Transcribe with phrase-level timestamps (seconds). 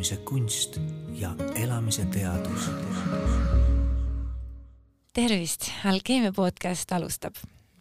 [0.00, 0.78] elamise kunst
[1.12, 2.70] ja elamise teadus.
[5.12, 7.34] tervist, Alkeemia podcast alustab.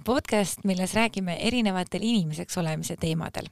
[0.05, 3.47] podcast, milles räägime erinevatel inimeseks olemise teemadel.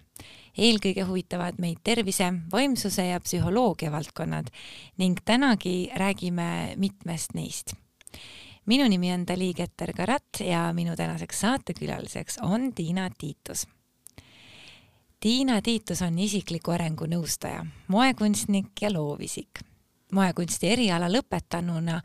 [0.57, 4.51] eelkõige huvitavad meid tervise, vaimsuse ja psühholoogia valdkonnad
[4.97, 7.71] ning tänagi räägime mitmest neist
[8.65, 13.67] minu nimi on Dali Keter-Karat ja minu tänaseks saatekülaliseks on Tiina Tiitus
[15.19, 19.63] Tiina Tiitus on isikliku arengu nõustaja, moekunstnik ja loovisik.
[20.13, 21.95] moekunsti eriala lõpetanuna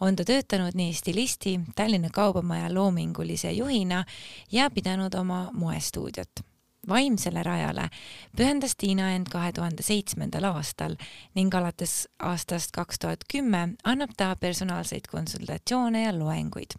[0.00, 4.04] on ta töötanud nii stilisti, Tallinna Kaubamaja loomingulise juhina
[4.52, 6.40] ja pidanud oma moestuudiot.
[6.88, 7.88] vaimsele rajale
[8.36, 10.96] pühendas Tiina end kahe tuhande seitsmendal aastal
[11.34, 16.76] ning alates aastast kaks tuhat kümme annab ta personaalseid konsultatsioone ja loenguid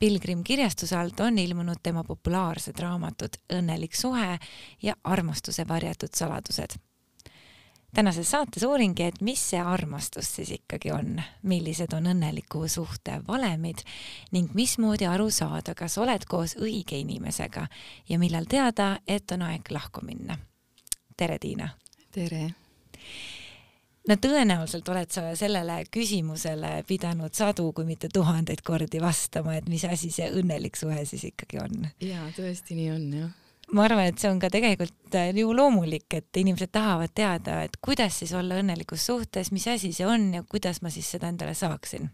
[0.00, 4.38] Pilgrim kirjastuse alt on ilmunud tema populaarsed raamatud Õnnelik suhe
[4.82, 6.78] ja Armastuse varjatud saladused.
[7.94, 13.84] tänases saates uuringi, et mis see armastus siis ikkagi on, millised on õnneliku suhte valemid
[14.32, 17.66] ning mismoodi aru saada, kas oled koos õige inimesega
[18.08, 20.38] ja millal teada, et on aeg lahku minna.
[21.16, 21.68] tere, Tiina!
[22.10, 22.59] tere!
[24.10, 29.84] No tõenäoliselt oled sa sellele küsimusele pidanud sadu, kui mitte tuhandeid kordi vastama, et mis
[29.86, 31.86] asi see õnnelik suhe siis ikkagi on.
[32.04, 33.34] ja tõesti nii on jah.
[33.72, 37.76] ma arvan, et see on ka tegelikult äh, ju loomulik, et inimesed tahavad teada, et
[37.82, 41.54] kuidas siis olla õnnelikus suhtes, mis asi see on ja kuidas ma siis seda endale
[41.54, 42.10] saaksin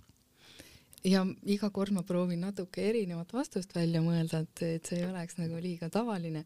[1.06, 5.38] ja iga kord ma proovin natuke erinevat vastust välja mõelda, et, et see ei oleks
[5.38, 6.42] nagu liiga tavaline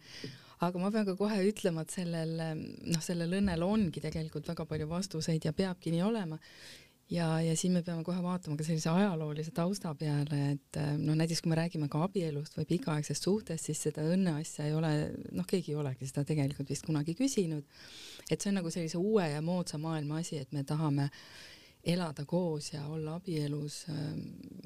[0.66, 4.89] aga ma pean ka kohe ütlema, et sellel noh, sellel õnnel ongi tegelikult väga palju
[4.91, 6.39] vastuseid ja peabki nii olema.
[7.11, 11.42] ja, ja siin me peame kohe vaatama ka sellise ajaloolise tausta peale, et noh, näiteks
[11.42, 14.92] kui me räägime ka abielust või pikaaegsest suhtest, siis seda õnneasja ei ole,
[15.33, 17.64] noh, keegi ei olegi seda tegelikult vist kunagi küsinud.
[18.31, 21.11] et see on nagu sellise uue ja moodsa maailma asi, et me tahame
[21.84, 23.97] elada koos ja olla abielus äh,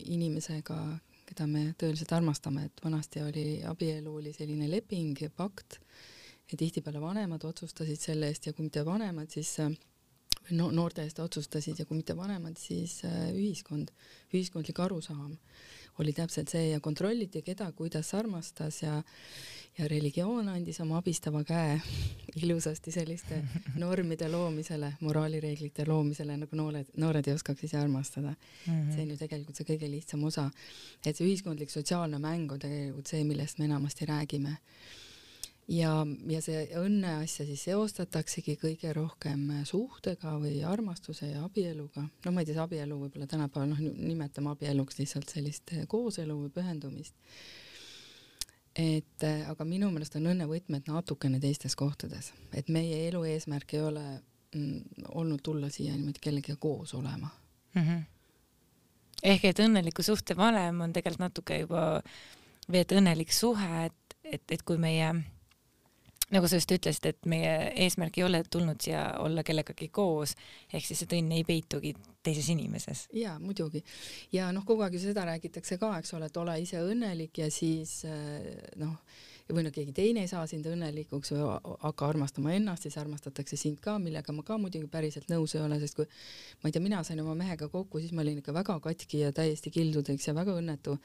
[0.05, 0.99] inimesega,
[1.29, 5.79] keda me tõeliselt armastame, et vanasti oli abielu oli selline leping, pakt
[6.51, 9.57] ja tihtipeale vanemad otsustasid selle eest ja kui mitte vanemad, siis
[10.53, 13.01] no noorte eest otsustasid ja kui mitte vanemad, siis
[13.33, 13.93] ühiskond,
[14.35, 15.37] ühiskondlik arusaam
[15.99, 19.03] oli täpselt see ja kontrolliti, keda kuidas armastas ja
[19.79, 21.81] ja religioon andis oma abistava käe
[22.43, 23.41] ilusasti selliste
[23.85, 28.73] normide loomisele, moraalireeglite loomisele, nagu noored, noored ei oskaks ise armastada mm.
[28.73, 28.93] -hmm.
[28.95, 30.51] see on ju tegelikult see kõige lihtsam osa.
[31.07, 34.57] et see ühiskondlik sotsiaalne mäng on tegelikult see, millest me enamasti räägime.
[35.69, 35.93] Ja,
[36.29, 42.07] ja see õnne asja siis seostataksegi kõige rohkem suhtega või armastuse ja abieluga.
[42.25, 46.53] no ma ei tea, see abielu võib-olla tänapäeval noh, nimetame abieluks lihtsalt sellist kooselu või
[46.55, 47.15] pühendumist
[48.75, 53.83] et äh, aga minu meelest on õnnevõtmed natukene teistes kohtades, et meie elu eesmärk ei
[53.87, 54.05] ole
[54.55, 57.31] mm, olnud tulla siia niimoodi kellegagi koos olema
[57.75, 57.83] mm.
[57.83, 58.03] -hmm.
[59.23, 62.03] ehk et õnneliku suhte valem on tegelikult natuke juba
[62.69, 65.13] või et õnnelik suhe, et, et, et kui meie
[66.33, 67.53] nagu sa just ütlesid, et meie
[67.85, 70.33] eesmärk ei ole tulnud siia olla kellegagi koos,
[70.73, 71.93] ehk siis see õnn ei peitugi
[72.25, 73.07] teises inimeses.
[73.13, 73.85] jaa, muidugi.
[74.33, 77.51] ja noh, kogu aeg ju seda räägitakse ka, eks ole, et ole ise õnnelik ja
[77.53, 78.97] siis eh, noh,
[79.53, 81.45] või no keegi teine ei saa sind õnnelikuks või
[81.83, 85.77] hakka armastama ennast, siis armastatakse sind ka, millega ma ka muidugi päriselt nõus ei ole,
[85.83, 86.09] sest kui
[86.63, 89.33] ma ei tea, mina sain oma mehega kokku, siis ma olin ikka väga katki ja
[89.37, 90.97] täiesti kildudeks ja väga õnnetu.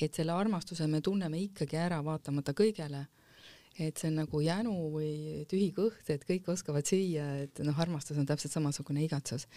[0.00, 3.06] et selle armastuse me tunneme ikkagi ära, vaatamata kõigele
[3.78, 8.18] et see on nagu jänu või tühi kõht, et kõik oskavad süüa, et noh, armastus
[8.20, 9.48] on täpselt samasugune igatsus.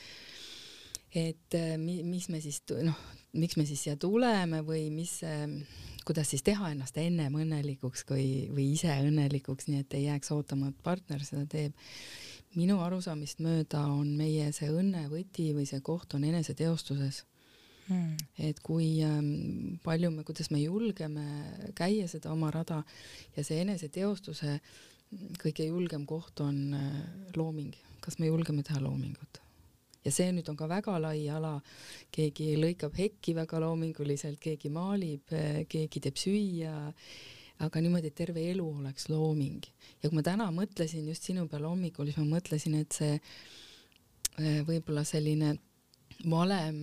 [1.13, 2.97] et äh, mi, mis me siis noh,
[3.33, 5.19] miks me siis siia tuleme või mis,
[6.05, 10.71] kuidas siis teha ennast ennem õnnelikuks või, või ise õnnelikuks, nii et ei jääks ootama,
[10.71, 11.73] et partner seda teeb.
[12.55, 17.25] minu arusaamist mööda on meie see õnnevõti või see koht on eneseteostuses
[17.87, 18.27] mm..
[18.49, 21.25] et kui ähm, palju me, kuidas me julgeme
[21.75, 22.83] käia seda oma rada
[23.35, 24.59] ja see eneseteostuse
[25.41, 26.95] kõige julgem koht on äh,
[27.37, 29.41] looming, kas me julgeme teha loomingut?
[30.05, 31.57] Ja see nüüd on ka väga lai ala,
[32.15, 36.75] keegi lõikab hekki väga loominguliselt, keegi maalib, äh, keegi teeb süüa,
[37.63, 39.63] aga niimoodi, et terve elu oleks looming.
[40.01, 44.59] ja kui ma täna mõtlesin just sinu peale hommikul, siis ma mõtlesin, et see äh,
[44.67, 45.55] võib-olla selline
[46.29, 46.81] valem,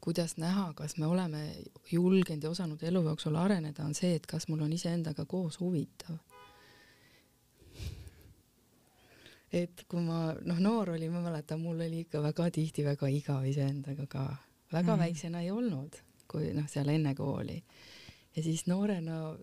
[0.00, 1.42] kuidas näha, kas me oleme
[1.92, 6.18] julgenud ja osanud elu jooksul areneda, on see, et kas mul on iseendaga koos huvitav.
[9.52, 13.44] et kui ma noh, noor olin, ma mäletan, mul oli ikka väga tihti väga igav
[13.44, 14.22] iseendaga ka,
[14.72, 15.02] väga mm.
[15.02, 15.98] väiksena ei olnud,
[16.28, 17.58] kui noh, seal enne kooli.
[18.32, 19.34] Ja siis noorena,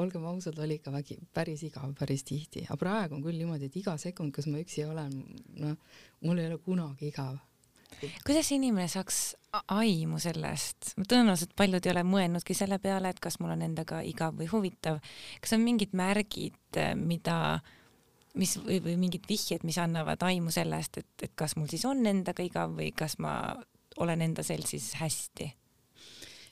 [0.00, 3.76] olgem ausad, oli ikka vägi, päris igav päris tihti, aga praegu on küll niimoodi, et
[3.76, 5.20] iga sekund, kus ma üksi olen,
[5.60, 5.76] noh,
[6.24, 7.36] mul ei ole kunagi igav
[8.26, 9.20] kuidas inimene saaks
[9.72, 14.36] aimu sellest, tõenäoliselt paljud ei ole mõelnudki selle peale, et kas mul on endaga igav
[14.38, 15.00] või huvitav,
[15.42, 17.38] kas on mingid märgid, mida,
[18.38, 22.04] mis või, või mingid vihjed, mis annavad aimu sellest, et, et kas mul siis on
[22.06, 23.38] endaga igav või kas ma
[23.98, 25.52] olen enda seltsis hästi?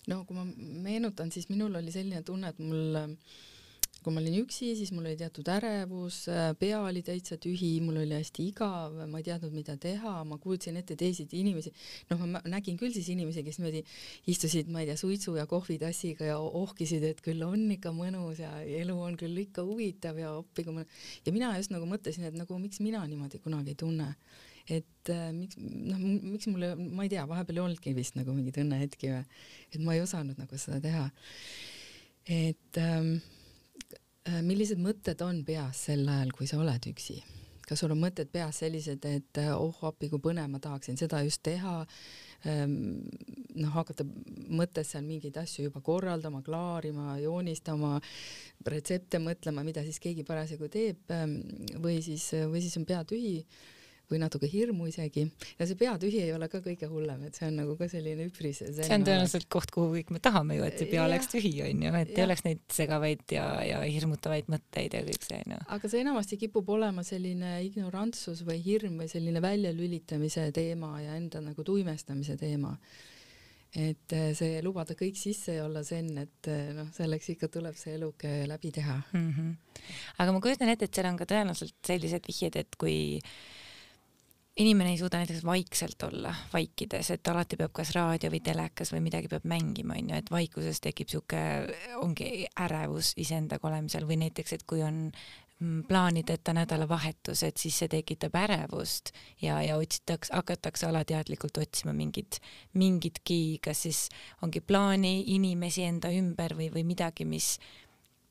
[0.06, 0.44] no kui ma
[0.86, 2.96] meenutan, siis minul oli selline tunne, et mul
[4.06, 6.20] kui ma olin üksi, siis mul oli teatud ärevus,
[6.60, 10.78] pea oli täitsa tühi, mul oli hästi igav, ma ei teadnud, mida teha, ma kuulsin
[10.78, 11.72] ette teisi inimesi,
[12.12, 13.82] noh, ma nägin küll siis inimesi, kes niimoodi
[14.30, 18.52] istusid, ma ei tea, suitsu ja kohvitassiga ja ohkisid, et küll on ikka mõnus ja
[18.62, 20.86] elu on küll ikka huvitav ja appi kui ma
[21.26, 24.12] ja mina just nagu mõtlesin, et nagu miks mina niimoodi kunagi ei tunne.
[24.70, 28.62] Et äh, miks noh, miks mul, ma ei tea, vahepeal ei olnudki vist nagu mingeid
[28.62, 29.40] õnnehetki või,
[29.74, 31.08] et ma ei osanud nagu seda teha.
[32.26, 33.35] et ähm, Äh,
[34.42, 37.20] millised mõtted on peas sel ajal, kui sa oled üksi?
[37.66, 41.18] kas sul on mõtted peas sellised, et äh, oh appi, kui põnev, ma tahaksin seda
[41.26, 41.80] just teha,
[42.46, 42.76] ähm,
[43.58, 47.96] noh, hakata mõttes seal mingeid asju juba korraldama, klaarima, joonistama,
[48.70, 51.40] retsepte mõtlema, mida siis keegi parasjagu teeb ähm,
[51.82, 53.40] või siis, või siis on pea tühi
[54.10, 55.26] või natuke hirmu isegi
[55.58, 58.62] ja see peatühi ei ole ka kõige hullem, et see on nagu ka selline üpris.
[58.62, 61.52] see on tõenäoliselt koht, kuhu kõik me tahame ju, et see pea ja, oleks tühi
[61.66, 62.20] onju, et ja.
[62.20, 65.60] ei oleks neid segavaid ja, ja hirmutavaid mõtteid ja kõik see onju.
[65.78, 71.42] aga see enamasti kipub olema selline ignorantsus või hirm või selline väljalülitamise teema ja enda
[71.44, 72.76] nagu tuimestamise teema
[73.76, 77.76] et eh, see lubada kõik sisse ja olla zen, et eh, noh, selleks ikka tuleb
[77.78, 79.30] see eluke läbi teha mm.
[79.32, 79.82] -hmm.
[80.22, 83.20] aga ma kujutan ette, et seal on ka tõenäoliselt sellised vihjed, et kui
[84.56, 89.02] inimene ei suuda näiteks vaikselt olla, vaikides, et alati peab kas raadio või telekas või
[89.04, 91.40] midagi peab mängima, onju, et vaikuses tekib sihuke,
[92.00, 97.92] ongi ärevus iseendaga olemisel või näiteks, et kui on mm, plaanideta nädalavahetus, et siis see
[97.92, 99.12] tekitab ärevust
[99.44, 102.40] ja, ja otsitakse, hakatakse alateadlikult otsima mingit,
[102.72, 104.06] mingitki, kas siis
[104.42, 107.58] ongi plaani, inimesi enda ümber või, või midagi, mis,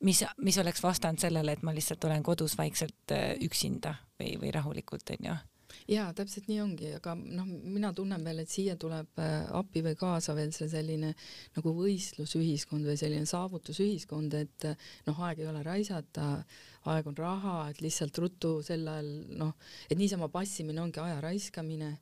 [0.02, 4.58] mis, mis oleks vastand sellele, et ma lihtsalt olen kodus vaikselt äh, üksinda või, või
[4.58, 5.44] rahulikult, onju
[5.90, 9.98] jaa, täpselt nii ongi, aga noh, mina tunnen veel, et siia tuleb äh, appi või
[10.00, 11.14] kaasa veel see selline
[11.58, 14.70] nagu võistlusühiskond või selline saavutusühiskond, et
[15.08, 16.30] noh, aeg ei ole raisata,
[16.92, 19.08] aeg on raha, et lihtsalt ruttu sel ajal
[19.40, 19.54] noh,
[19.90, 21.98] et niisama passimine ongi aja raiskamine.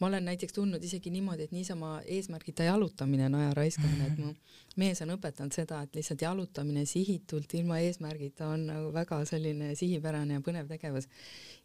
[0.00, 4.34] ma olen näiteks tundnud isegi niimoodi, et niisama eesmärgita jalutamine on aja raiskamine, et mu
[4.82, 10.38] mees on õpetanud seda, et lihtsalt jalutamine sihitult ilma eesmärgita on nagu väga selline sihipärane
[10.38, 11.08] ja põnev tegevus.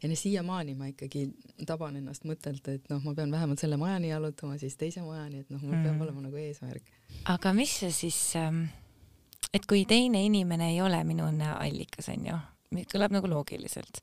[0.03, 1.29] ja siiamaani ma ikkagi
[1.67, 5.49] taban ennast mõttelt, et noh, ma pean vähemalt selle majani jalutama, siis teise majani, et
[5.49, 5.87] noh, mul mm.
[5.87, 6.93] peab olema nagu eesmärk.
[7.33, 8.67] aga mis see siis ähm
[9.53, 12.35] et kui teine inimene ei ole minu õnneallikas, onju,
[12.91, 14.01] kõlab nagu loogiliselt.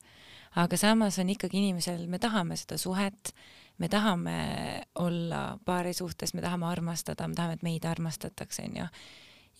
[0.56, 3.32] aga samas on ikkagi inimesel, me tahame seda suhet,
[3.78, 4.36] me tahame
[5.02, 8.88] olla paari suhtes, me tahame armastada, me tahame, et meid armastatakse, onju.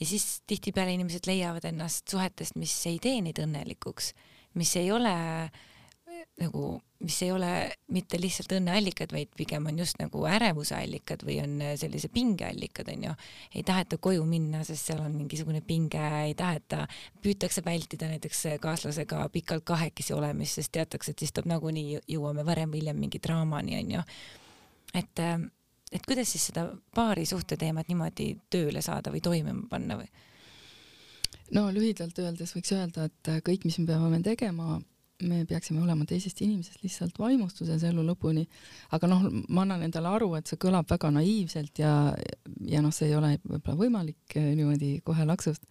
[0.00, 4.12] ja siis tihtipeale inimesed leiavad ennast suhetest, mis ei tee neid õnnelikuks,
[4.56, 5.64] mis ei ole äh,
[6.40, 7.50] nagu, mis ei ole
[7.92, 13.12] mitte lihtsalt õnneallikad, vaid pigem on just nagu ärevuse allikad või on sellise pingeallikad, onju.
[13.54, 16.84] ei taheta koju minna, sest seal on mingisugune pinge, ei taheta,
[17.24, 22.72] püütakse vältida näiteks kaaslasega pikalt kahekesi olemist, sest teatakse, et siis tuleb nagunii jõuame varem
[22.72, 24.02] või hiljem mingi draamani, onju.
[25.00, 25.24] et,
[25.92, 30.10] et kuidas siis seda paari suhte teemat niimoodi tööle saada või toimima panna või?
[31.56, 34.76] no lühidalt öeldes võiks öelda, et kõik, mis me peame tegema
[35.24, 38.44] me peaksime olema teisest inimesest lihtsalt vaimustuses elu lõpuni,
[38.96, 41.92] aga noh, ma annan endale aru, et see kõlab väga naiivselt ja,
[42.68, 45.64] ja noh, see ei ole võib-olla võimalik eh, niimoodi kohe laksust.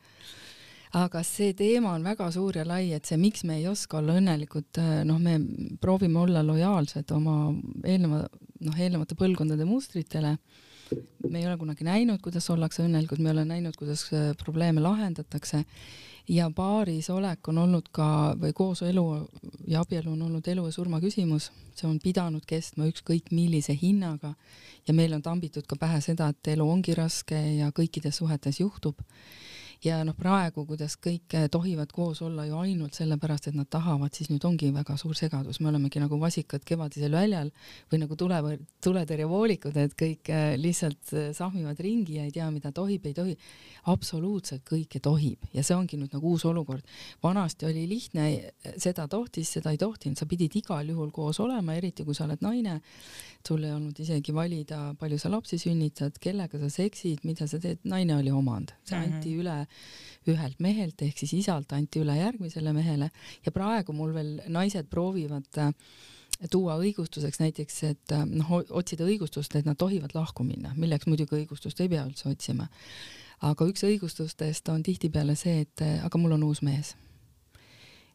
[0.95, 4.15] aga see teema on väga suur ja lai, et see, miks me ei oska olla
[4.17, 5.37] õnnelikud, eh, noh, me
[5.81, 8.25] proovime olla lojaalsed oma eelneva,
[8.65, 10.37] noh, eelnevate põlvkondade mustritele.
[11.29, 14.81] me ei ole kunagi näinud, kuidas ollakse õnnelikud, me ei ole näinud, kuidas eh, probleeme
[14.81, 15.65] lahendatakse
[16.27, 18.07] ja paaris olek on olnud ka
[18.41, 19.05] või kooselu
[19.67, 24.33] ja abielu on olnud elu ja surma küsimus, see on pidanud kestma ükskõik millise hinnaga.
[24.87, 29.01] Ja meil on tambitud ka pähe seda, et elu ongi raske ja kõikides suhetes juhtub
[29.83, 34.29] ja noh, praegu, kuidas kõik tohivad koos olla ju ainult sellepärast, et nad tahavad, siis
[34.31, 37.51] nüüd ongi väga suur segadus, me olemegi nagu vasikad kevadisel väljal
[37.91, 38.39] või nagu tule,
[38.85, 43.37] tuletõrjevoolikud, et kõik äh, lihtsalt äh, sahmivad ringi ja ei tea, mida tohib, ei tohi.
[43.91, 46.83] absoluutselt kõike tohib ja see ongi nüüd nagu uus olukord.
[47.23, 48.51] vanasti oli lihtne,
[48.81, 52.41] seda tohtis, seda ei tohtinud, sa pidid igal juhul koos olema, eriti kui sa oled
[52.41, 52.81] naine.
[53.45, 57.83] sul ei olnud isegi valida, palju sa lapsi sünnitad, kellega sa seksid, mida sa teed,
[57.83, 59.41] naine oli omand, see anti mm -hmm.
[59.41, 59.64] üle
[60.31, 63.11] ühelt mehelt ehk siis isalt anti üle järgmisele mehele
[63.45, 65.73] ja praegu mul veel naised proovivad äh,
[66.51, 71.37] tuua õigustuseks näiteks, et äh, noh, otsida õigustust, et nad tohivad lahku minna, milleks muidugi
[71.39, 72.67] õigustust ei pea üldse otsima.
[73.45, 76.95] aga üks õigustustest on tihtipeale see, et äh, aga mul on uus mees.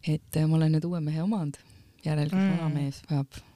[0.06, 1.58] et ma olen nüüd uue mehe omand,
[2.04, 2.58] järelikult mm.
[2.58, 3.49] vana mees peab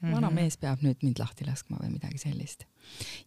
[0.00, 0.14] mm, -hmm.
[0.14, 2.64] vana mees peab nüüd mind lahti laskma või midagi sellist.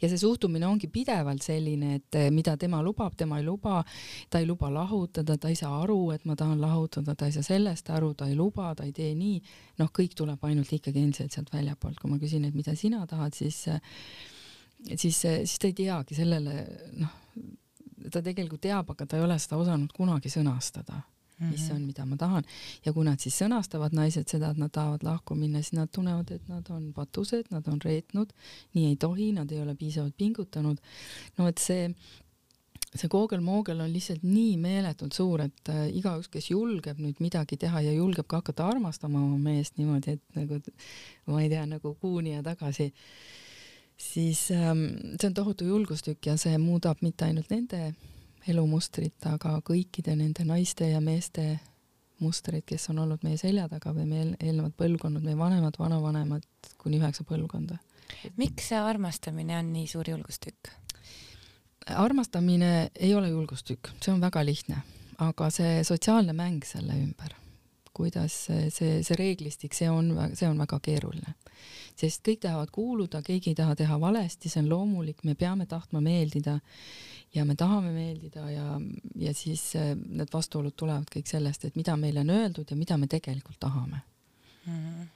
[0.02, 3.84] Ja see suhtumine ongi pidevalt selline, et eh, mida tema lubab, tema ei luba,
[4.30, 7.44] ta ei luba lahutada, ta ei saa aru, et ma tahan lahutada, ta ei saa
[7.44, 9.42] sellest aru, ta ei luba, ta ei tee nii,
[9.80, 13.34] noh, kõik tuleb ainult ikkagi endiselt sealt väljapoolt, kui ma küsin, et mida sina tahad,
[13.34, 13.68] siis
[14.96, 16.66] siis, siis ta ei teagi sellele,
[16.98, 17.18] noh,
[18.12, 21.04] ta tegelikult teab, aga ta ei ole seda osanud kunagi sõnastada
[21.50, 22.48] mis see on, mida ma tahan.
[22.86, 26.32] ja kui nad siis sõnastavad, naised, seda, et nad tahavad lahku minna, siis nad tunnevad,
[26.32, 28.34] et nad on patused, nad on reetnud,
[28.78, 30.78] nii ei tohi, nad ei ole piisavalt pingutanud.
[31.38, 31.90] no et see
[32.92, 37.84] see koogel-moogel on lihtsalt nii meeletult suur, et äh, igaüks, kes julgeb nüüd midagi teha
[37.86, 40.60] ja julgeb ka hakata armastama oma meest niimoodi, et nagu
[41.32, 42.90] ma ei tea, nagu kuuni ja tagasi,
[43.96, 47.94] siis ähm, see on tohutu julgustükk ja see muudab mitte ainult nende
[48.48, 51.60] elumustrit, aga kõikide nende naiste ja meeste
[52.22, 56.46] mustrid, kes on olnud meie selja taga või meie eelnevad põlvkonnad, meie vanemad, vanavanemad
[56.82, 57.80] kuni üheksa põlvkonda.
[58.38, 60.70] miks see armastamine on nii suur julgustükk?
[61.90, 64.82] armastamine ei ole julgustükk, see on väga lihtne,
[65.18, 67.34] aga see sotsiaalne mäng selle ümber,
[67.94, 68.70] kuidas see,
[69.04, 71.36] see, reeglistik, see on, see on väga keeruline.
[71.96, 76.02] sest kõik tahavad kuuluda, keegi ei taha teha valesti, see on loomulik, me peame tahtma
[76.02, 76.60] meeldida
[77.36, 78.80] ja me tahame meeldida ja,
[79.16, 82.98] ja siis äh, need vastuolud tulevad kõik sellest, et mida meile on öeldud ja mida
[82.98, 84.02] me tegelikult tahame
[84.66, 84.78] mm.
[84.78, 85.10] -hmm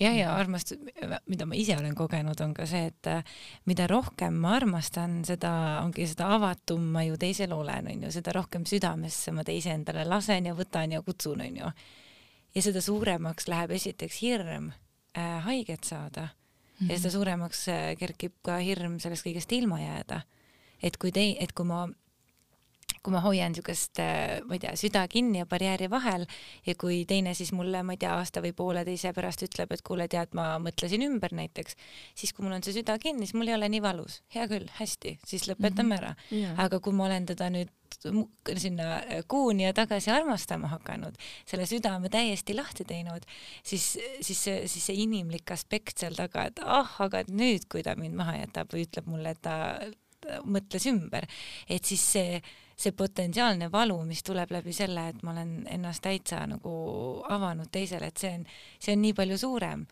[0.00, 0.78] jah, ja armastus,
[1.26, 5.52] mida ma ise olen kogenud, on ka see, et äh, mida rohkem ma armastan, seda
[5.82, 10.50] ongi seda avatum ma ju teisel olen, onju, seda rohkem südamesse ma teise endale lasen
[10.50, 11.72] ja võtan ja kutsun, onju.
[12.54, 14.72] ja seda suuremaks läheb esiteks hirm
[15.16, 16.90] äh, haiget saada mm -hmm.
[16.90, 17.16] ja seda mhm.
[17.18, 20.22] suuremaks äh, kerkib ka hirm sellest kõigest ilma jääda
[20.82, 21.86] et kui tei-, et kui ma
[23.06, 26.26] kui ma hoian niisugust, äh, ma ei tea, süda kinni ja barjääri vahel
[26.66, 30.08] ja kui teine siis mulle, ma ei tea, aasta või pooleteise pärast ütleb, et kuule,
[30.10, 31.78] tead, ma mõtlesin ümber näiteks,
[32.18, 34.20] siis kui mul on see süda kinni, siis mul ei ole nii valus.
[34.34, 35.98] hea küll, hästi, siis lõpetame mm -hmm.
[36.02, 36.58] ära yeah..
[36.66, 37.70] aga kui ma olen teda nüüd
[38.58, 41.14] sinna kuuni ja tagasi armastama hakanud,
[41.46, 43.22] selle südame täiesti lahti teinud,
[43.62, 47.94] siis, siis see, siis see inimlik aspekt seal taga, et ah, aga nüüd, kui ta
[47.96, 49.56] mind maha jätab või ütleb mulle, et ta
[50.44, 51.26] mõtles ümber,
[51.68, 52.40] et siis see,
[52.76, 56.72] see potentsiaalne valu, mis tuleb läbi selle, et ma olen ennast täitsa nagu
[57.32, 58.44] avanud teisele, et see on,
[58.78, 59.86] see on nii palju suurem.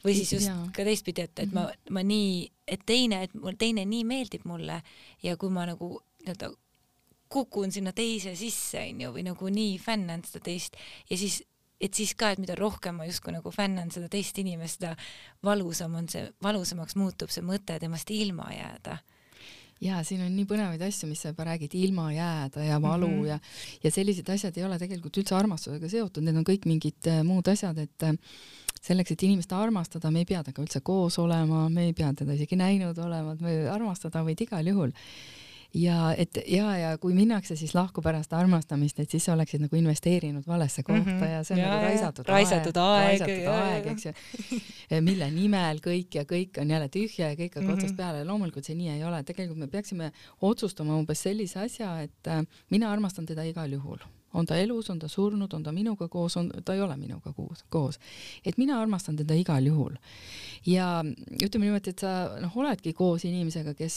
[0.00, 0.54] või siis just ja.
[0.72, 1.92] ka teistpidi, et, et ma, mhm.
[1.92, 2.36] ma nii,
[2.72, 4.78] et teine, et mul teine nii meeldib mulle
[5.22, 5.90] ja kui ma nagu
[6.22, 6.48] nii-öelda
[7.30, 10.78] kukun sinna teise sisse, onju, või nagu nii fännan seda teist
[11.10, 11.42] ja siis
[11.80, 14.94] et siis ka, et mida rohkem ma justkui nagu fännan seda teist inimest, seda
[15.46, 18.98] valusam on see, valusamaks muutub see mõte temast ilma jääda
[19.80, 23.20] ja siin on nii põnevaid asju, mis sa juba räägid, ilma jääda ja valu mm
[23.22, 23.26] -hmm.
[23.28, 23.38] ja,
[23.84, 27.48] ja sellised asjad ei ole tegelikult üldse armastusega seotud, need on kõik mingid äh, muud
[27.48, 28.14] asjad, et äh,
[28.80, 32.32] selleks, et inimest armastada, me ei pea temaga üldse koos olema, me ei pea teda
[32.32, 34.92] isegi näinud olema, et me armastada võid igal juhul
[35.74, 39.76] ja et ja, ja kui minnakse siis lahku pärast armastamist, et siis sa oleksid nagu
[39.76, 41.30] investeerinud valesse kohta mm -hmm.
[41.30, 44.12] ja see on ja, nagu raisatud, raisatud aeg, raisatud aeg, eks ju.
[45.00, 47.74] mille nimel kõik ja kõik on jälle tühja ja kõik hakkab mm -hmm.
[47.74, 52.26] otsast peale, loomulikult see nii ei ole, tegelikult me peaksime otsustama umbes sellise asja, et
[52.26, 53.98] äh, mina armastan teda igal juhul
[54.32, 57.32] on ta elus, on ta surnud, on ta minuga koos, on, ta ei ole minuga
[57.36, 57.98] koos, koos.
[58.46, 59.96] et mina armastan teda igal juhul.
[60.66, 61.02] ja
[61.42, 63.96] ütleme niimoodi, et sa noh, oledki koos inimesega, kes,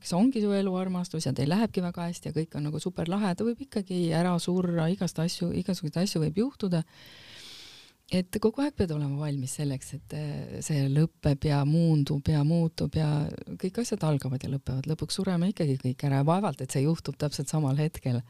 [0.00, 3.34] kes ongi su eluarmastus ja teil lähebki väga hästi ja kõik on nagu super lahe,
[3.34, 6.82] ta võib ikkagi ära surra, igast asju, igasuguseid asju võib juhtuda.
[8.14, 10.12] Et kogu aeg pead olema valmis selleks, et
[10.62, 13.08] see lõpeb ja muundub ja muutub ja
[13.58, 16.20] kõik asjad algavad ja lõpevad, lõpuks sureme ikkagi kõik ära.
[16.20, 18.20] Ja vaevalt, et see juhtub täpselt samal hetkel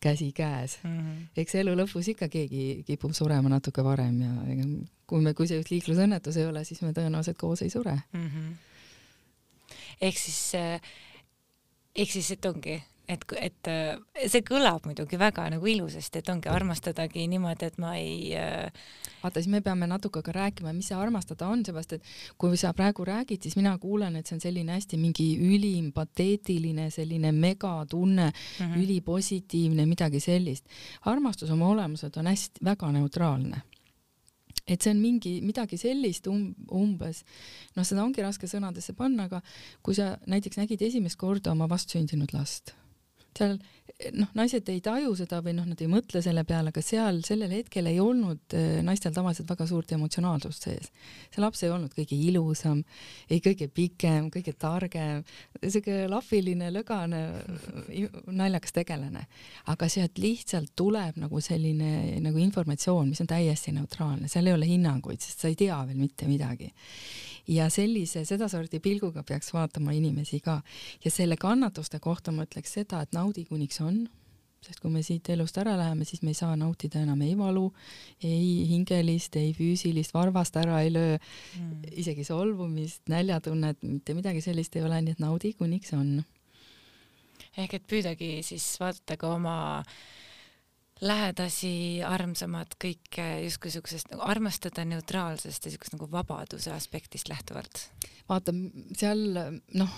[0.00, 0.98] käsikäes mm.
[0.98, 1.26] -hmm.
[1.36, 4.66] eks elu lõpus ikka keegi kipub surema natuke varem ja ega
[5.06, 8.26] kui me, kui see just liiklusõnnetus ei ole, siis me tõenäoliselt koos ei sure mm.
[8.28, 9.74] -hmm.
[10.00, 10.80] ehk siis, eh,
[11.96, 16.50] ehk siis, et ongi et, et äh, see kõlab muidugi väga nagu ilusasti, et ongi
[16.52, 18.68] armastadagi niimoodi, et ma ei äh....
[19.22, 22.10] vaata, siis me peame natuke ka rääkima, mis see armastada on, seepärast et
[22.40, 26.90] kui sa praegu räägid, siis mina kuulen, et see on selline hästi mingi ülim pateetiline
[26.94, 28.84] selline megatunne mm, -hmm.
[28.84, 30.66] ülipositiivne, midagi sellist.
[31.04, 33.62] armastus oma olemuselt on hästi väga neutraalne
[34.68, 37.24] et see on mingi midagi sellist um, umbes,
[37.76, 39.40] noh, seda ongi raske sõnadesse panna, aga
[39.82, 42.74] kui sa näiteks nägid esimest korda oma vastsündinud last
[43.38, 43.58] seal
[44.14, 47.52] noh, naised ei taju seda või noh, nad ei mõtle selle peale, aga seal sellel
[47.56, 50.90] hetkel ei olnud äh, naistel tavaliselt väga suurt emotsionaalsust sees.
[51.34, 52.82] see laps ei olnud kõige ilusam,
[53.30, 55.24] ei kõige pikem, kõige targem,
[55.62, 57.22] siuke lahviline, lõgane,
[58.26, 59.26] naljakas tegelane,
[59.72, 64.68] aga sealt lihtsalt tuleb nagu selline nagu informatsioon, mis on täiesti neutraalne, seal ei ole
[64.70, 66.70] hinnanguid, sest sa ei tea veel mitte midagi
[67.48, 70.60] ja sellise, sedasorti pilguga peaks vaatama inimesi ka.
[71.04, 74.02] ja selle kannatuste kohta ma ütleks seda, et naudi kuniks on,
[74.64, 77.68] sest kui me siit elust ära läheme, siis me ei saa nautida enam ei valu,
[78.24, 84.76] ei hingelist, ei füüsilist, varvast ära ei löö mm., isegi solvumist, näljatunnet, mitte midagi sellist
[84.76, 86.18] ei ole, nii et naudi kuniks on.
[87.58, 89.92] ehk et püüdagi siis vaadata ka oma äh,
[91.04, 97.84] lähedasi, armsamad, kõike justkui siuksest nagu armastada neutraalsest ja siukest nagu vabaduse aspektist lähtuvalt.
[98.28, 98.52] vaata
[98.98, 99.22] seal
[99.78, 99.92] noh,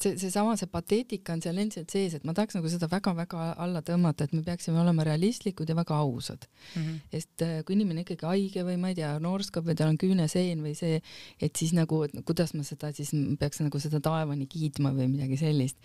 [0.00, 3.82] see, seesama, see pateetika on seal endiselt sees, et ma tahaks nagu seda väga-väga alla
[3.84, 6.82] tõmmata, et me peaksime olema realistlikud ja väga ausad mm.
[6.82, 7.02] -hmm.
[7.12, 10.62] sest äh, kui inimene ikkagi haige või ma ei tea, noorskab või tal on küüneseen
[10.64, 11.02] või see,
[11.40, 15.76] et siis nagu, kuidas ma seda siis peaks nagu seda taevani kiitma või midagi sellist.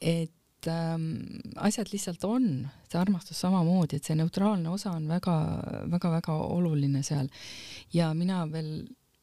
[0.00, 0.32] et
[0.68, 1.04] ähm,
[1.56, 2.46] asjad lihtsalt on,
[2.90, 7.28] see armastus samamoodi, et see neutraalne osa on väga-väga-väga oluline seal.
[7.94, 8.70] ja mina veel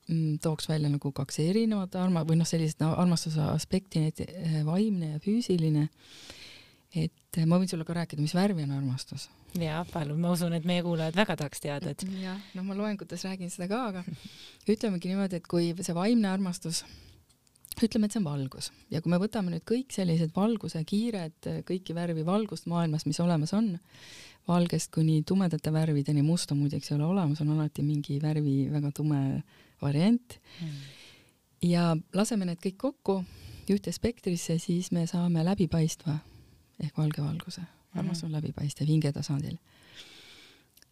[0.08, 4.60] mm, tooks välja nagu kaks erinevat arma- või noh, sellist no, armastuse aspekti, need eh,
[4.66, 5.88] vaimne ja füüsiline.
[6.96, 9.30] et ma võin sulle ka rääkida, mis värvi on armastus.
[9.60, 12.08] jaa, palun, ma usun, et meie kuulajad väga tahaks teada, et.
[12.22, 14.06] jah, noh, ma loengutes räägin seda ka, aga
[14.68, 16.86] ütlemegi niimoodi, et kui see vaimne armastus
[17.86, 21.96] ütleme, et see on valgus ja kui me võtame nüüd kõik sellised valguse kiired, kõiki
[21.98, 23.76] värvi valgust maailmas, mis olemas on,
[24.48, 29.22] valgest kuni tumedate värvideni, musta muideks ei ole olemas, on alati mingi värvi väga tume
[29.82, 30.78] variant mm..
[31.70, 33.22] ja laseme need kõik kokku
[33.74, 36.18] ühte spektrisse, siis me saame läbipaistva
[36.84, 37.62] ehk valge valguse.
[37.94, 38.28] armastus mm.
[38.30, 39.58] on läbipaistev hinge tasandil.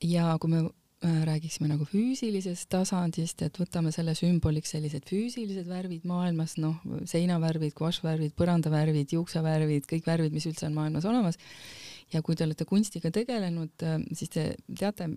[0.04, 0.65] ja kui me
[1.05, 8.36] räägiksime nagu füüsilisest tasandist, et võtame selle sümboliks sellised füüsilised värvid maailmas, noh, seinavärvid, guašvärvid,
[8.39, 11.39] põrandavärvid, juuksevärvid, kõik värvid, mis üldse on maailmas olemas.
[12.13, 14.47] ja kui te olete kunstiga tegelenud, äh, siis te
[14.80, 15.10] teate,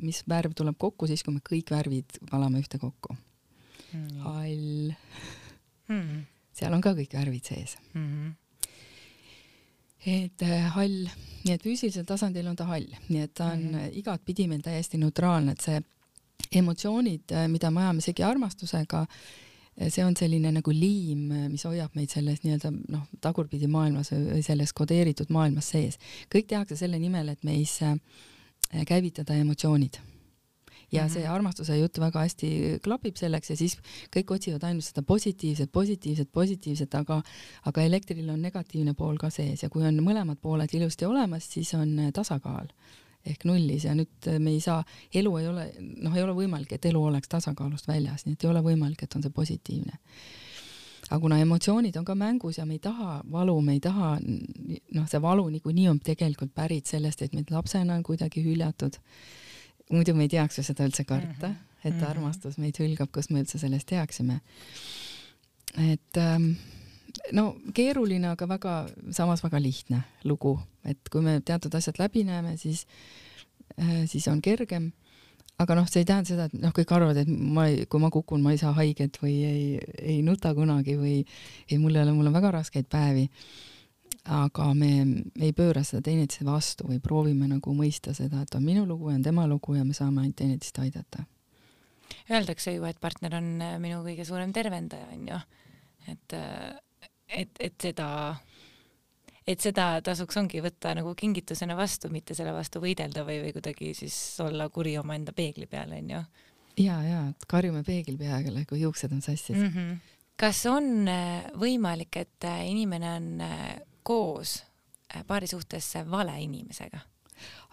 [0.00, 3.16] mis värv tuleb kokku siis, kui me kõik värvid valame ühtekokku
[3.92, 4.22] mm..
[4.24, 4.94] hall
[5.88, 6.22] mm.,
[6.56, 8.06] seal on ka kõik värvid sees mm.
[8.06, 8.41] -hmm
[10.06, 11.06] et äh, hall,
[11.44, 13.98] nii et füüsilisel tasandil on ta hall, nii et ta on mm -hmm.
[14.02, 15.80] igatpidi meil täiesti neutraalne, et see
[16.52, 19.06] emotsioonid, äh, mida me ajame segi armastusega,
[19.88, 24.72] see on selline nagu liim, mis hoiab meid selles nii-öelda noh, tagurpidi maailmas või selles
[24.72, 25.98] kodeeritud maailmas sees.
[26.34, 27.78] kõik tehakse selle nimel, et meis
[28.86, 29.96] käivitada emotsioonid
[30.92, 31.12] ja mm -hmm.
[31.12, 33.76] see armastuse jutt väga hästi klapib selleks ja siis
[34.16, 37.22] kõik otsivad ainult seda positiivset, positiivset, positiivset, aga,
[37.64, 41.74] aga elektril on negatiivne pool ka sees ja kui on mõlemad pooled ilusti olemas, siis
[41.74, 42.68] on tasakaal
[43.26, 46.84] ehk nullis ja nüüd me ei saa, elu ei ole, noh, ei ole võimalik, et
[46.84, 49.98] elu oleks tasakaalust väljas, nii et ei ole võimalik, et on see positiivne
[51.12, 54.16] aga kuna emotsioonid on ka mängus ja me ei taha valu, me ei taha,
[54.94, 58.96] noh, see valu niikuinii on tegelikult pärit sellest, et meid lapsena on kuidagi hüljatud
[59.90, 61.84] muidu me ei teaks ju seda üldse karta mm, -hmm.
[61.84, 62.04] et mhm.
[62.10, 64.40] armastus meid hülgab, kust me üldse sellest teaksime.
[65.78, 66.52] et ähm,
[67.32, 68.74] no keeruline, aga väga,
[69.10, 72.86] samas väga lihtne lugu, et kui me teatud asjad läbi näeme, siis
[73.78, 74.92] äh,, siis on kergem.
[75.58, 78.42] aga noh, see ei tähenda seda, et noh, kõik arvavad, et ma, kui ma kukun,
[78.42, 79.66] ma ei saa haiget või ei,
[80.00, 81.18] ei nuta kunagi või
[81.68, 83.28] ei, mul ei ole, mul on väga raskeid päevi
[84.30, 84.90] aga me
[85.42, 89.16] ei pööra seda teineteise vastu või proovime nagu mõista seda, et on minu lugu ja
[89.18, 91.24] on tema lugu ja me saame ainult teineteist aidata.
[92.30, 95.40] Öeldakse ju, et partner on äh, minu kõige suurem tervendaja, onju.
[96.12, 97.10] et, äh,
[97.42, 98.08] et, et seda,
[99.46, 103.92] et seda tasuks ongi võtta nagu kingitusena vastu, mitte selle vastu võidelda või, või kuidagi
[103.96, 106.24] siis olla kuri omaenda peegli peale, onju.
[106.78, 109.72] ja, ja, et karjume peegli peale, kui juuksed on sassis mm.
[109.72, 110.18] -hmm.
[110.38, 113.32] kas on äh, võimalik, et inimene on
[114.02, 114.60] koos
[115.14, 117.00] äh, paari suhtes vale inimesega?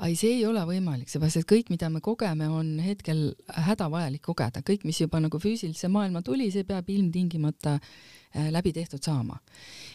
[0.06, 3.34] ei, see ei ole võimalik, seepärast et kõik, mida me kogeme, on hetkel
[3.68, 9.04] hädavajalik kogeda, kõik, mis juba nagu füüsilisse maailma tuli, see peab ilmtingimata äh, läbi tehtud
[9.06, 9.40] saama.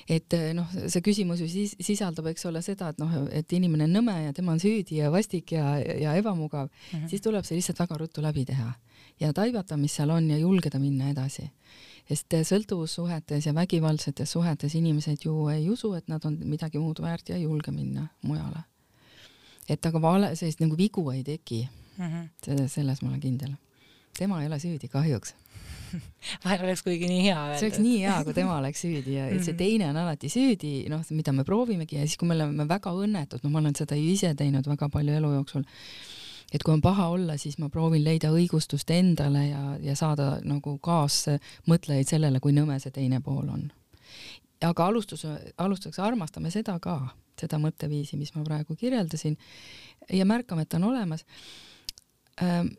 [0.08, 3.88] et äh, noh, see küsimus ju siis sisaldab, eks ole, seda, et noh, et inimene
[3.88, 7.08] on nõme ja tema on süüdi ja vastik ja, ja ebamugav mm, -hmm.
[7.08, 8.74] siis tuleb see lihtsalt väga ruttu läbi teha
[9.20, 11.50] ja taibata, mis seal on ja julgeda minna edasi
[12.08, 17.32] sest sõltuvussuhetes ja vägivaldsetes suhetes inimesed ju ei usu, et nad on midagi muud väärt
[17.32, 18.64] ja ei julge minna mujale.
[19.68, 22.04] et aga vale, sellist nagu vigu ei teki mm.
[22.04, 22.68] -hmm.
[22.68, 23.54] selles ma olen kindel.
[24.18, 25.34] tema ei ole süüdi kahjuks
[26.44, 27.58] vahel oleks kuigi nii hea öelda.
[27.58, 29.42] see oleks nii hea, kui tema oleks süüdi ja -hmm.
[29.44, 29.58] see mhm.
[29.58, 33.40] teine on alati süüdi, noh, mida me proovimegi ja siis, kui me oleme väga õnnetud,
[33.42, 35.64] no ma olen seda ju ise teinud väga palju elu jooksul,
[36.54, 40.76] et kui on paha olla, siis ma proovin leida õigustust endale ja, ja saada nagu
[40.84, 43.66] kaasmõtlejaid sellele, kui nõme see teine pool on.
[44.64, 45.26] aga alustus,
[45.58, 46.96] alustuseks armastame seda ka,
[47.40, 49.36] seda mõtteviisi, mis ma praegu kirjeldasin
[50.12, 51.26] ja märkame, et ta on olemas.
[52.42, 52.70] Ähm,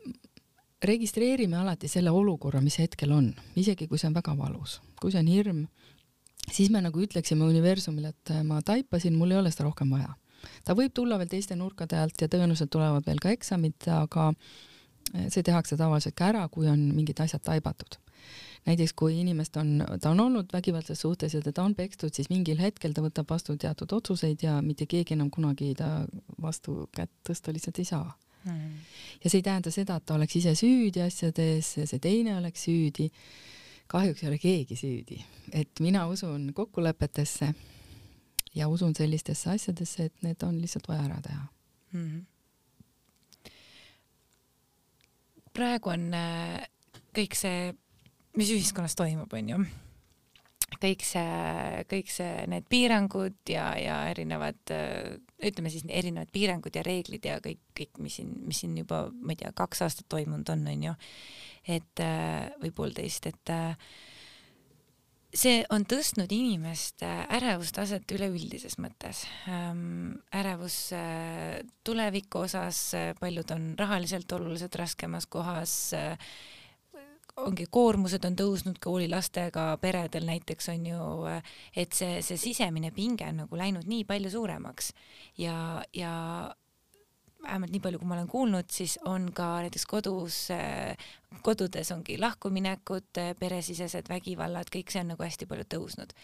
[0.83, 5.21] registreerime alati selle olukorra, mis hetkel on, isegi kui see on väga valus, kui see
[5.21, 5.61] on hirm,
[6.51, 10.13] siis me nagu ütleksime universumile, et ma taipasin, mul ei ole seda rohkem vaja
[10.65, 14.31] ta võib tulla veel teiste nurkade alt ja tõenäoliselt tulevad veel ka eksamid, aga
[15.13, 17.99] eh, see tehakse tavaliselt ka ära, kui on mingid asjad taibatud.
[18.65, 22.57] näiteks kui inimest on, ta on olnud vägivaldses suhtes ja teda on pekstud, siis mingil
[22.57, 26.07] hetkel ta võtab vastu teatud otsuseid ja mitte keegi enam kunagi ta
[26.41, 28.07] vastu kätt tõsta lihtsalt ei saa
[28.45, 28.79] mm..
[29.23, 32.65] ja see ei tähenda seda, et ta oleks ise süüdi asjades ja see teine oleks
[32.67, 33.11] süüdi.
[33.87, 35.19] kahjuks ei ole keegi süüdi,
[35.53, 37.53] et mina usun kokkulepetesse
[38.55, 41.43] ja usun sellistesse asjadesse, et need on lihtsalt vaja ära teha
[41.91, 42.05] mm.
[42.05, 42.23] -hmm.
[45.53, 46.67] praegu on äh,
[47.15, 47.73] kõik see,
[48.35, 49.59] mis ühiskonnas toimub, on ju,
[50.81, 55.15] kõik see, kõik see, need piirangud ja, ja erinevad, äh,
[55.47, 59.35] ütleme siis erinevad piirangud ja reeglid ja kõik, kõik, mis siin, mis siin juba, ma
[59.35, 60.97] ei tea, kaks aastat toimunud on, on ju,
[61.77, 63.55] et äh, või poolteist, et
[65.35, 70.17] see on tõstnud inimeste ärevustaset üleüldises mõttes ähm,.
[70.35, 76.17] ärevus äh, tuleviku osas, äh, paljud on rahaliselt oluliselt raskemas kohas äh,.
[77.35, 80.99] ongi koormused on tõusnud koolilastega peredel näiteks on ju,
[81.75, 84.93] et see, see sisemine pinge on nagu läinud nii palju suuremaks
[85.43, 86.13] ja, ja
[87.45, 90.39] vähemalt nii palju, kui ma olen kuulnud, siis on ka näiteks kodus,
[91.45, 96.15] kodudes ongi lahkuminekud, peresisesed vägivallad, kõik see on nagu hästi palju tõusnud.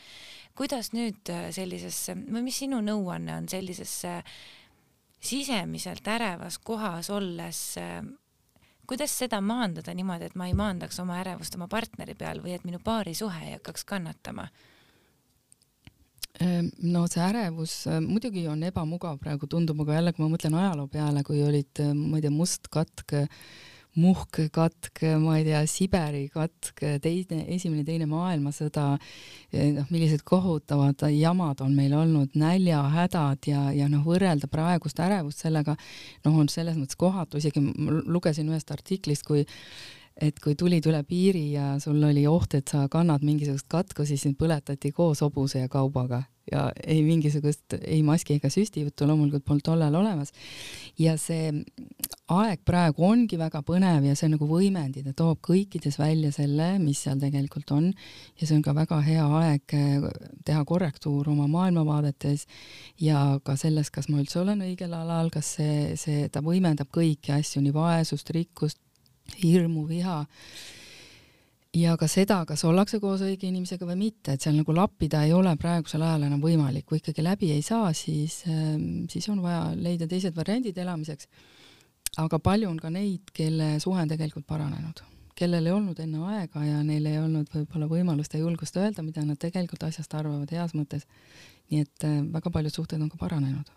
[0.57, 4.21] kuidas nüüd sellisesse, või mis sinu nõuanne on sellisesse
[5.21, 7.61] sisemiselt ärevas kohas olles,
[8.87, 12.65] kuidas seda maandada niimoodi, et ma ei maandaks oma ärevust oma partneri peal või et
[12.67, 14.49] minu paarisuhe ei hakkaks kannatama?
[16.41, 20.55] Ehm, no see ärevus äh, muidugi on ebamugav praegu, tundub, aga jälle, kui ma mõtlen
[20.57, 23.13] ajaloo peale, kui olid, äh, ma ei tea, mustkatk,
[24.01, 28.85] muhkkatk, ma ei tea, Siberi katk, teine, esimene, teine maailmasõda,
[29.75, 35.75] noh, millised kohutavad jamad on meil olnud, näljahädad ja, ja noh, võrrelda praegust ärevust sellega,
[36.23, 37.61] noh, on selles mõttes kohatu, isegi
[38.07, 39.43] lugesin ühest artiklist, kui
[40.21, 44.23] et kui tulid üle piiri ja sul oli oht, et sa kannad mingisugust katku, siis
[44.23, 49.45] sind põletati koos hobuse ja kaubaga ja ei mingisugust ei maski ega süsti juttu loomulikult
[49.45, 50.31] polnud tollal olemas.
[50.99, 51.51] ja see
[52.31, 57.03] aeg praegu ongi väga põnev ja see nagu võimendib ja toob kõikides välja selle, mis
[57.05, 60.09] seal tegelikult on ja see on ka väga hea aeg eh,
[60.47, 62.47] teha korrektuur oma maailmavaadetes
[63.01, 67.35] ja ka selles, kas ma üldse olen õigel alal, kas see, see, ta võimendab kõiki
[67.37, 68.81] asju, nii vaesust, rikkust,
[69.41, 70.21] hirmu, viha
[71.75, 75.33] ja ka seda, kas ollakse koos õige inimesega või mitte, et seal nagu lappida ei
[75.35, 79.71] ole praegusel ajal enam võimalik, kui ikkagi läbi ei saa, siis, ähm, siis on vaja
[79.75, 81.27] leida teised variandid elamiseks.
[82.17, 84.99] aga palju on ka neid, kelle suhe on tegelikult paranenud,
[85.35, 89.23] kellel ei olnud enne aega ja neil ei olnud võib-olla võimalust ja julgust öelda, mida
[89.23, 91.07] nad tegelikult asjast arvavad heas mõttes.
[91.71, 93.71] nii et äh, väga paljud suhted on ka paranenud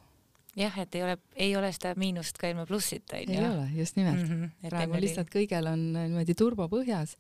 [0.57, 3.35] jah, et ei ole, ei ole seda miinust ka ilma plussita onju.
[3.35, 4.31] ei ole, just nimelt mm.
[4.43, 7.17] -hmm, praegu lihtsalt kõigel on äh, niimoodi turbo põhjas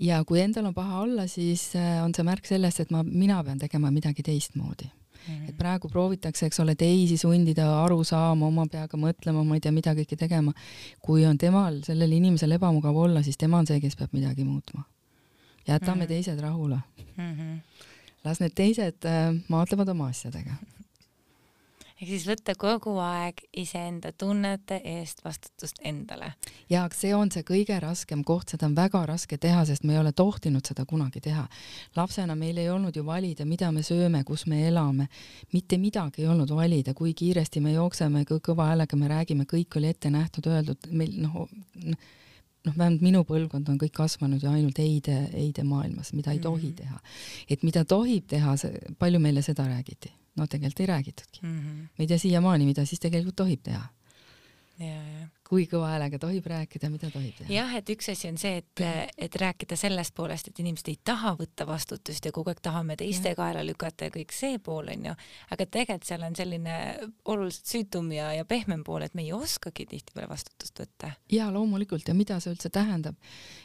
[0.00, 3.42] ja kui endal on paha olla, siis äh, on see märk sellest, et ma, mina
[3.44, 5.34] pean tegema midagi teistmoodi mm.
[5.34, 5.48] -hmm.
[5.48, 9.72] et praegu proovitakse, eks ole, teisi sundida aru saama, oma peaga mõtlema, ma ei tea,
[9.72, 10.52] mida kõike tegema.
[11.00, 14.84] kui on temal, sellel inimesel ebamugav olla, siis tema on see, kes peab midagi muutma.
[15.68, 16.08] jätame mm -hmm.
[16.08, 16.78] teised rahule
[17.16, 17.34] mm.
[17.34, 17.60] -hmm.
[18.24, 20.56] las need teised äh, maadlevad oma asjadega
[21.98, 26.32] ehk siis võtta kogu aeg iseenda tunnete eest vastutust endale.
[26.70, 30.00] ja see on see kõige raskem koht, seda on väga raske teha, sest me ei
[30.00, 31.46] ole tohtinud seda kunagi teha.
[31.96, 35.08] lapsena meil ei olnud ju valida, mida me sööme, kus me elame,
[35.52, 39.76] mitte midagi ei olnud valida, kui kiiresti me jookseme, kui kõva häälega me räägime, kõik
[39.76, 41.48] oli ette nähtud, öeldud, meil noh,
[41.84, 46.70] noh, vähemalt minu põlvkond on kõik kasvanud ju ainult eide, eide maailmas, mida ei tohi
[46.70, 46.78] mhm.
[46.78, 47.02] teha.
[47.50, 48.54] et mida tohib teha,
[48.98, 51.58] palju meile seda räägiti no tegelikult ei räägitudki mm.
[51.58, 51.86] -hmm.
[51.98, 53.84] me ei tea siiamaani, mida siis tegelikult tohib teha
[55.48, 57.48] kui kõva häälega tohib rääkida, mida tohib teha.
[57.50, 58.82] jah, et üks asi on see, et,
[59.18, 63.32] et rääkida sellest poolest, et inimesed ei taha võtta vastutust ja kogu aeg tahame teiste
[63.38, 65.14] kaela lükata ja kõik see pool onju,
[65.50, 66.76] aga tegelikult seal on selline
[67.32, 71.10] oluliselt süütum ja, ja pehmem pool, et me ei oskagi tihtipeale vastutust võtta.
[71.32, 72.06] ja loomulikult.
[72.08, 73.16] Ja mida see üldse tähendab,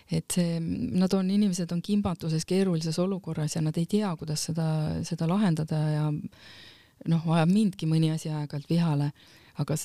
[0.09, 4.67] et see, nad on, inimesed on kimbatuses, keerulises olukorras ja nad ei tea, kuidas seda,
[5.05, 6.09] seda lahendada ja
[7.11, 9.11] noh, ajab mindki mõni asi aeg-ajalt vihale
[9.61, 9.75] aga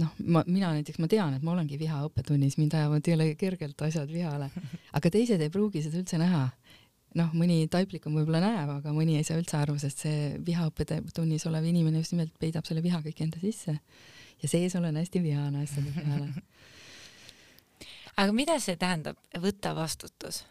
[0.00, 3.82] noh, ma, mina näiteks, ma tean, et ma olengi viha õppetunnis, mind ajavad jõle kergelt
[3.84, 4.48] asjad vihale,
[4.96, 6.48] aga teised ei pruugi seda üldse näha.
[7.18, 11.46] noh, mõni taiplikum võib-olla näeb, aga mõni ei saa üldse aru, sest see viha õppetunnis
[11.50, 13.80] olev inimene just nimelt peidab selle viha kõik enda sisse.
[14.40, 16.30] ja sees olen hästi vihane asjade peale.
[18.22, 20.44] aga mida see tähendab, võtta vastutus?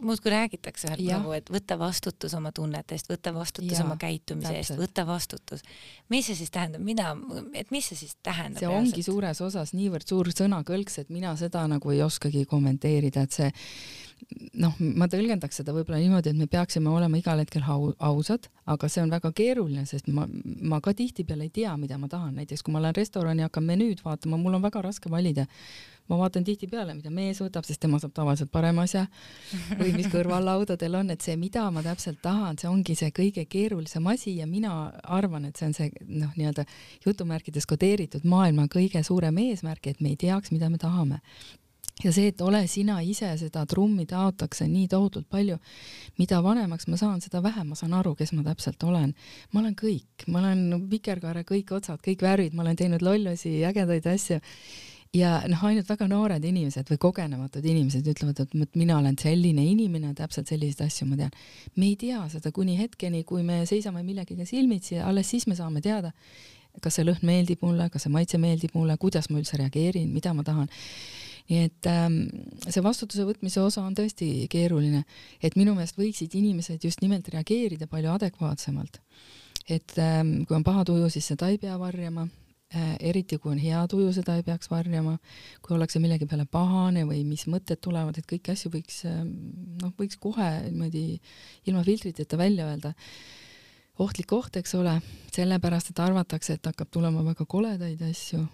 [0.00, 4.52] Muudkui räägitakse ühelt nagu, et võta vastutus oma tunnete eest, võta vastutus ja, oma käitumise
[4.52, 4.76] täpselt.
[4.78, 5.64] eest, võta vastutus.
[6.12, 7.14] mis see siis tähendab, mida,
[7.54, 8.60] et mis see siis tähendab?
[8.60, 8.94] see reaalselt?
[8.94, 13.50] ongi suures osas niivõrd suur sõnakõlks, et mina seda nagu ei oskagi kommenteerida, et see
[14.60, 18.90] noh, ma tõlgendaks seda võib-olla niimoodi, et me peaksime olema igal hetkel au, ausad, aga
[18.92, 20.26] see on väga keeruline, sest ma,
[20.72, 24.04] ma ka tihtipeale ei tea, mida ma tahan, näiteks kui ma lähen restorani, hakkan menüüd
[24.04, 25.46] vaatama, mul on väga raske valida
[26.10, 29.06] ma vaatan tihtipeale, mida mees võtab, sest tema saab tavaliselt parema asja
[29.78, 34.06] või mis kõrvallaudadel on, et see, mida ma täpselt tahan, see ongi see kõige keerulisem
[34.10, 36.66] asi ja mina arvan, et see on see noh, nii-öelda
[37.06, 41.22] jutumärkides kodeeritud maailma kõige suurem eesmärk, et me ei teaks, mida me tahame
[42.04, 45.58] ja see, et ole sina ise, seda trummi taotakse nii tohutult palju.
[46.18, 49.14] mida vanemaks ma saan, seda vähem ma saan aru, kes ma täpselt olen.
[49.52, 54.06] ma olen kõik, ma olen vikerkaare kõik otsad, kõik värvid, ma olen teinud lollusi, ägedaid
[54.06, 54.40] asju
[55.16, 60.12] ja noh, ainult väga noored inimesed või kogenematud inimesed ütlevad, et mina olen selline inimene,
[60.18, 61.34] täpselt selliseid asju ma tean.
[61.76, 65.58] me ei tea seda kuni hetkeni, kui me seisame millegagi silmitsi ja alles siis me
[65.58, 66.12] saame teada,
[66.82, 70.34] kas see lõhn meeldib mulle, kas see maitse meeldib mulle, kuidas ma üldse reageerin, mida
[70.34, 70.70] ma tahan.
[71.50, 72.20] nii et ähm,
[72.70, 75.02] see vastutuse võtmise osa on tõesti keeruline,
[75.42, 79.00] et minu meelest võiksid inimesed just nimelt reageerida palju adekvaatsemalt.
[79.68, 82.28] et ähm, kui on paha tuju, siis seda ei pea varjama
[82.70, 85.16] eriti kui on hea tuju, seda ei peaks varjama,
[85.62, 89.32] kui ollakse millegi peale pahane või mis mõtted tulevad, et kõiki asju võiks ähm,
[89.82, 91.04] noh, võiks kohe niimoodi
[91.66, 92.94] ilma filtriteta välja öelda.
[93.98, 95.00] ohtlik oht, eks ole,
[95.34, 98.46] sellepärast et arvatakse, et hakkab tulema väga koledaid asju.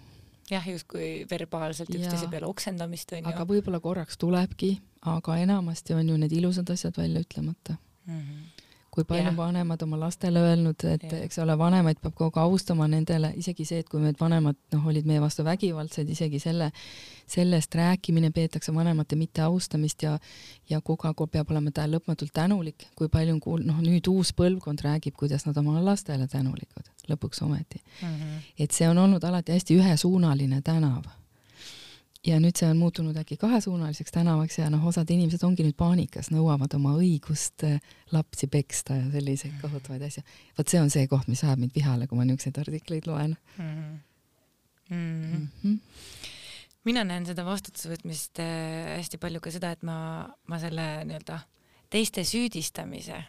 [0.50, 3.28] jah, justkui verbaalselt üksteise peale oksendamist onju.
[3.28, 7.76] aga võib-olla korraks tulebki, aga enamasti on ju need ilusad asjad välja ütlemata
[8.06, 8.20] mm.
[8.20, 8.65] -hmm
[8.96, 9.36] kui palju yeah.
[9.36, 11.24] vanemad oma lastele öelnud, et yeah.
[11.26, 14.86] eks ole, vanemaid peab kogu aeg austama nendele, isegi see, et kui need vanemad noh,
[14.88, 16.70] olid meie vastu vägivaldsed, isegi selle,
[17.28, 20.16] sellest rääkimine peetakse vanemate mitteaustamist ja
[20.70, 24.32] ja kogu aeg peab olema ta lõpmatult tänulik, kui palju on kuul-, noh nüüd uus
[24.36, 28.08] põlvkond räägib, kuidas nad oma lastele tänulikud, lõpuks ometi mm.
[28.08, 28.50] -hmm.
[28.58, 31.04] et see on olnud alati hästi ühesuunaline tänav
[32.26, 36.30] ja nüüd see on muutunud äkki kahesuunaliseks tänavaks ja noh, osad inimesed ongi nüüd paanikas,
[36.34, 37.78] nõuavad oma õigust äh,
[38.14, 40.24] lapsi peksta ja selliseid kohutavaid asju.
[40.58, 43.70] vot see on see koht, mis ajab mind vihale, kui ma niisuguseid artikleid loen mm.
[43.70, 44.02] -hmm.
[44.88, 45.78] Mm -hmm.
[46.84, 51.40] mina näen seda vastutuse võtmist äh, hästi palju ka seda, et ma, ma selle nii-öelda
[51.90, 53.24] teiste süüdistamise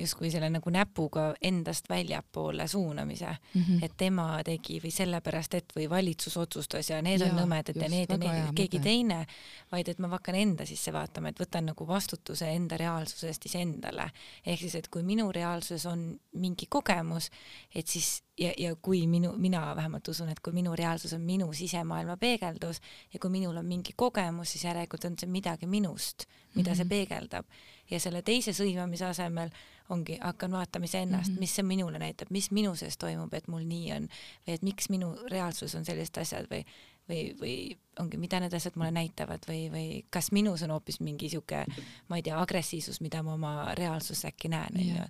[0.00, 3.84] justkui selle nagu näpuga endast väljapoole suunamise mm, -hmm.
[3.84, 7.88] et tema tegi või sellepärast, et või valitsus otsustas ja need ja, on nõmedad ja
[7.88, 8.84] need ja need, keegi mõte.
[8.84, 9.26] teine,
[9.72, 14.10] vaid et ma hakkan enda sisse vaatama, et võtan nagu vastutuse enda reaalsusest iseendale.
[14.46, 17.30] ehk siis, et kui minu reaalsuses on mingi kogemus,
[17.74, 21.52] et siis ja, ja kui minu, mina vähemalt usun, et kui minu reaalsus on minu
[21.52, 22.80] sisemaailma peegeldus
[23.12, 26.76] ja kui minul on mingi kogemus, siis järelikult on see midagi minust, mida mm -hmm.
[26.76, 26.88] see mhm.
[26.88, 27.46] peegeldab
[27.90, 29.50] ja selle teise sõimamise asemel
[29.90, 31.40] ongi, hakkan vaatama iseennast mm, -hmm.
[31.40, 34.08] mis see minule näitab, mis minu sees toimub, et mul nii on
[34.46, 36.64] või et miks minu reaalsus on sellised asjad või
[37.10, 37.54] või, või
[37.98, 41.64] ongi, mida need asjad mulle näitavad või, või kas minus on hoopis mingi sihuke,
[42.08, 45.08] ma ei tea, agressiivsus, mida ma oma reaalsuses äkki näen, onju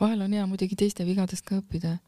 [0.00, 1.98] vahel on hea muidugi teiste vigadest ka õppida.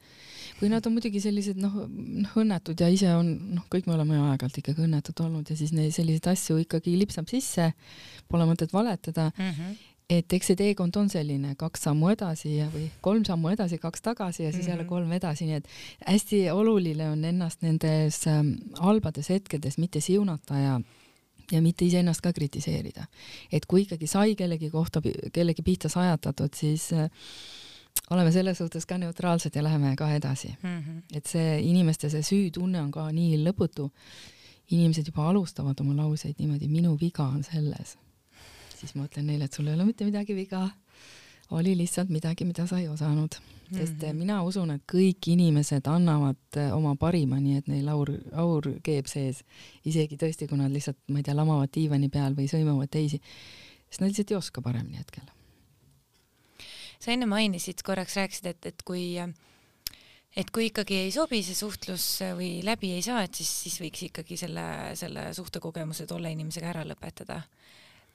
[0.60, 4.16] või nad on muidugi sellised noh, noh õnnetud ja ise on, noh, kõik me oleme
[4.18, 7.72] aeg-ajalt ikkagi õnnetud olnud ja siis neid selliseid asju ikkagi lipsab sisse,
[8.28, 9.54] pole mõtet valetada mm.
[9.54, 13.78] -hmm et eks see teekond on selline kaks sammu edasi ja, või kolm sammu edasi,
[13.82, 14.70] kaks tagasi ja siis mm -hmm.
[14.70, 15.68] jälle kolm edasi, nii et
[16.06, 20.80] hästi oluline on ennast nendes ähm, halbades hetkedes mitte siunata ja
[21.52, 23.06] ja mitte iseennast ka kritiseerida.
[23.52, 27.10] et kui ikkagi sai kellegi kohta, kellegi pihta sajatatud, siis äh,
[28.10, 30.78] oleme selles suhtes ka neutraalsed ja läheme ka edasi mm.
[30.78, 31.02] -hmm.
[31.14, 33.90] et see inimeste see süütunne on ka nii lõputu.
[34.70, 37.98] inimesed juba alustavad oma lauseid niimoodi, minu viga on selles.
[38.80, 40.70] siis ma ütlen neile, et sul ei ole mitte midagi viga.
[41.50, 43.34] oli lihtsalt midagi, mida sa ei osanud
[43.76, 44.12] sest mm -hmm.
[44.12, 49.06] mina usun, et kõik inimesed annavad äh, oma parima, nii et neil aur, aur keeb
[49.06, 49.44] sees,
[49.84, 53.20] isegi tõesti, kui nad lihtsalt, ma ei tea, lamavad diivani peal või sõimavad teisi,
[53.90, 55.24] sest nad lihtsalt ei oska paremini hetkel.
[56.98, 59.04] Sa enne mainisid, korraks rääkisid, et, et kui
[60.36, 62.06] et kui ikkagi ei sobi see suhtlus
[62.38, 64.64] või läbi ei saa, et siis, siis võiks ikkagi selle,
[64.98, 67.42] selle suhtekogemuse tolle inimesega ära lõpetada.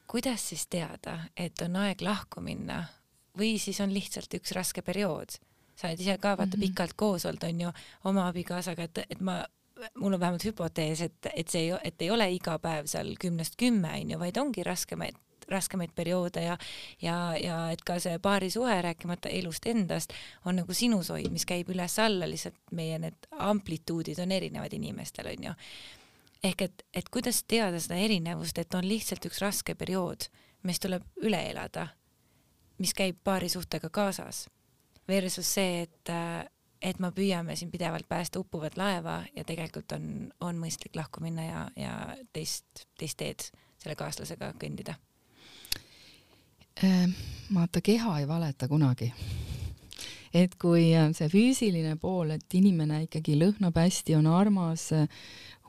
[0.08, 2.84] kuidas siis teada, et on aeg lahku minna
[3.38, 5.40] või siis on lihtsalt üks raske periood.
[5.76, 6.70] sa oled ise ka vaata mm -hmm.
[6.70, 7.72] pikalt koos olnud, on ju,
[8.04, 9.46] oma abikaasaga, et, et ma,
[9.96, 13.56] mul on vähemalt hüpotees, et, et see ei, et ei ole iga päev seal kümnest
[13.58, 15.18] kümme, on ju, vaid ongi raskemaid
[15.52, 16.58] raskemaid perioode ja,
[17.02, 20.14] ja, ja et ka see paarisuhe, rääkimata elust endast,
[20.46, 25.58] on nagu sinusoid, mis käib üles-alla, lihtsalt meie need amplituudid on erinevad inimestel, on ju.
[26.44, 30.30] ehk et, et kuidas teada seda erinevust, et on lihtsalt üks raske periood,
[30.64, 31.90] mis tuleb üle elada
[32.78, 34.48] mis käib paarisuhtega kaasas
[35.08, 36.12] versus see, et,
[36.82, 40.08] et me püüame siin pidevalt päästa uppuvat laeva ja tegelikult on,
[40.42, 41.94] on mõistlik lahku minna ja, ja
[42.34, 43.48] teist, teist teed
[43.84, 44.96] selle kaaslasega kõndida.
[46.82, 47.12] Ehm,
[47.54, 49.14] vaata, keha ei valeta kunagi.
[50.34, 54.88] et kui see füüsiline pool, et inimene ikkagi lõhnab hästi, on armas,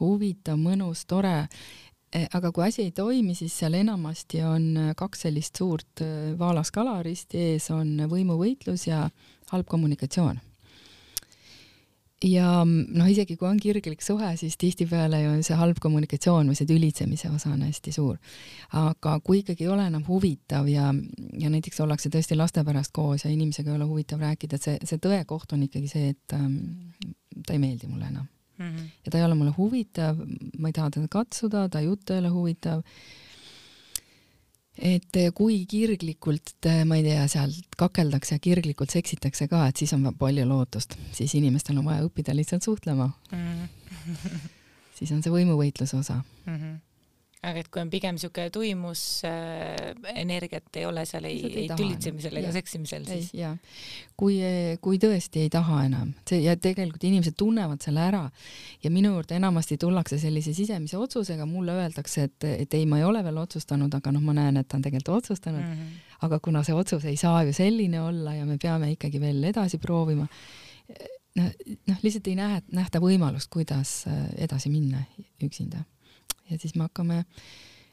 [0.00, 1.48] huvitav, mõnus, tore
[2.14, 6.02] Eh, aga kui asi ei toimi, siis seal enamasti on eh, kaks sellist suurt
[6.38, 9.08] vaalaskala risti ees, on võimuvõitlus ja
[9.50, 10.38] halb kommunikatsioon.
[12.24, 16.68] Ja noh, isegi kui on kirglik suhe, siis tihtipeale ju see halb kommunikatsioon või see
[16.68, 18.18] tülitsemise osa on hästi suur.
[18.72, 20.92] aga kui ikkagi ei ole enam huvitav ja,
[21.38, 24.78] ja näiteks ollakse tõesti laste pärast koos ja inimesega ei ole huvitav rääkida, et see,
[24.84, 26.56] see tõekoht on ikkagi see, et ähm,
[27.44, 28.26] ta ei meeldi mulle enam
[28.58, 28.70] mm.
[28.70, 28.88] -hmm.
[29.04, 30.18] ja ta ei ole mulle huvitav,
[30.58, 32.82] ma ei taha teda katsuda, ta jutt ei ole huvitav.
[34.78, 40.08] Et kui kirglikult, ma ei tea, seal kakeldakse ja kirglikult seksitakse ka, et siis on
[40.18, 43.44] palju lootust, siis inimestel on vaja õppida lihtsalt suhtlema mm.
[43.44, 44.48] -hmm.
[44.98, 46.56] siis on see võimuvõitluse osa mm.
[46.56, 46.82] -hmm
[47.44, 51.68] aga et kui on pigem niisugune tuimus äh,, energiat ei ole seal ei, ei, ei
[51.76, 53.30] tülitsemisel ega seksimisel, siis.
[53.36, 53.52] ja
[54.20, 54.38] kui,
[54.84, 58.22] kui tõesti ei taha enam, see ja tegelikult inimesed tunnevad selle ära
[58.84, 63.08] ja minu juurde enamasti tullakse sellise sisemise otsusega, mulle öeldakse, et, et ei, ma ei
[63.08, 65.72] ole veel otsustanud, aga noh, ma näen, et ta on tegelikult otsustanud mm.
[65.72, 66.12] -hmm.
[66.28, 69.78] aga kuna see otsus ei saa ju selline olla ja me peame ikkagi veel edasi
[69.78, 70.28] proovima,
[71.36, 71.50] noh,
[71.88, 75.02] noh, lihtsalt ei näe, nähta võimalust, kuidas äh, edasi minna
[75.42, 75.84] üksinda
[76.50, 77.24] ja siis me hakkame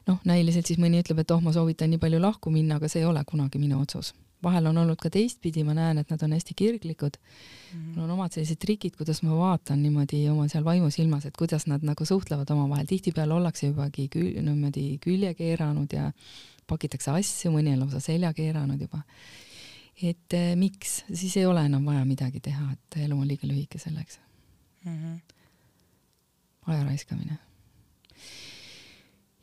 [0.08, 3.02] noh, näiliselt siis mõni ütleb, et oh, ma soovitan nii palju lahku minna, aga see
[3.02, 4.14] ei ole kunagi minu otsus.
[4.42, 7.78] vahel on olnud ka teistpidi, ma näen, et nad on hästi kirglikud mm.
[7.78, 7.94] -hmm.
[7.94, 11.82] mul on omad sellised trikid, kuidas ma vaatan niimoodi oma seal vaimusilmas, et kuidas nad
[11.82, 16.12] nagu suhtlevad omavahel, tihtipeale ollakse jubagi kül, niimoodi külje keeranud ja
[16.66, 19.02] pakitakse asju, mõni on lausa selja keeranud juba.
[20.02, 23.78] et eh, miks, siis ei ole enam vaja midagi teha, et elu on liiga lühike
[23.78, 24.18] selleks
[24.84, 24.98] mm.
[24.98, 25.20] -hmm.
[26.66, 27.38] aja raiskamine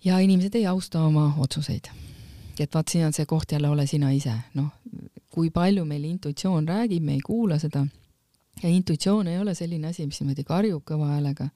[0.05, 1.89] ja inimesed ei austa oma otsuseid.
[2.59, 4.67] et vaat siin on see koht jälle, ole sina ise, noh,
[5.31, 7.85] kui palju meil intuitsioon räägib, me ei kuula seda.
[8.63, 11.47] Ja intuitsioon ei ole selline asi, mis niimoodi karjub kõva häälega,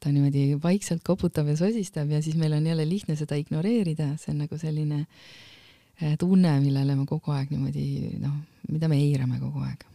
[0.00, 4.34] ta niimoodi vaikselt koputab ja sosistab ja siis meil on jälle lihtne seda ignoreerida, see
[4.34, 8.36] on nagu selline eh, tunne, millele me kogu aeg niimoodi noh,
[8.68, 9.88] mida me eirame kogu aeg.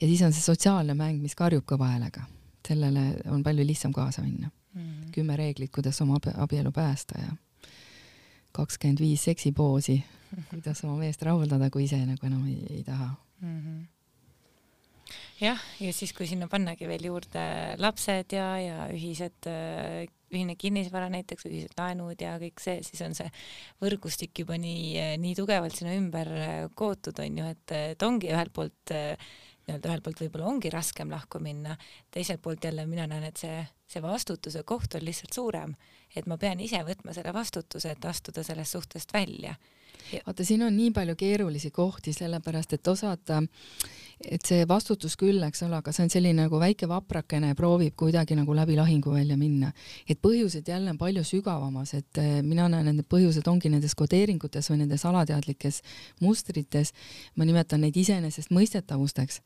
[0.00, 2.24] ja siis on see sotsiaalne mäng, mis karjub kõva häälega,
[2.64, 4.82] sellele on palju lihtsam kaasa minna mm.
[4.82, 5.10] -hmm.
[5.12, 7.32] kümme reeglit, kuidas oma abielu päästa ja
[8.52, 10.04] kakskümmend viis seksipoosi,
[10.50, 13.58] kuidas oma meest rahuldada, kui ise nagu enam ei, ei taha mm.
[13.60, 13.82] -hmm
[15.40, 17.42] jah, ja siis, kui sinna pannagi veel juurde
[17.78, 19.48] lapsed ja, ja ühised,
[20.32, 23.28] ühine kinnisvara näiteks, ühised laenud ja kõik see, siis on see
[23.82, 26.30] võrgustik juba nii, nii tugevalt sinna ümber
[26.78, 28.94] kootud, on ju, et, et ongi ühelt poolt
[29.66, 31.76] nii-öelda ühelt poolt võib-olla ongi raskem lahku minna,
[32.10, 33.60] teiselt poolt jälle mina näen, et see,
[33.92, 35.74] see vastutuse koht on lihtsalt suurem,
[36.16, 39.54] et ma pean ise võtma selle vastutuse, et astuda sellest suhtest välja.
[40.26, 43.42] Vaata, siin on nii palju keerulisi kohti, sellepärast et osata
[44.30, 48.36] et see vastutus küll, eks ole, aga see on selline nagu väike vaprakene proovib kuidagi
[48.38, 49.72] nagu läbi lahinguvälja minna.
[50.08, 53.94] et põhjused jälle on palju sügavamas, et eh, mina näen, et need põhjused ongi nendes
[53.94, 55.82] kodeeringutes või nendes alateadlikes
[56.20, 56.92] mustrites,
[57.36, 59.40] ma nimetan neid iseenesestmõistetavusteks.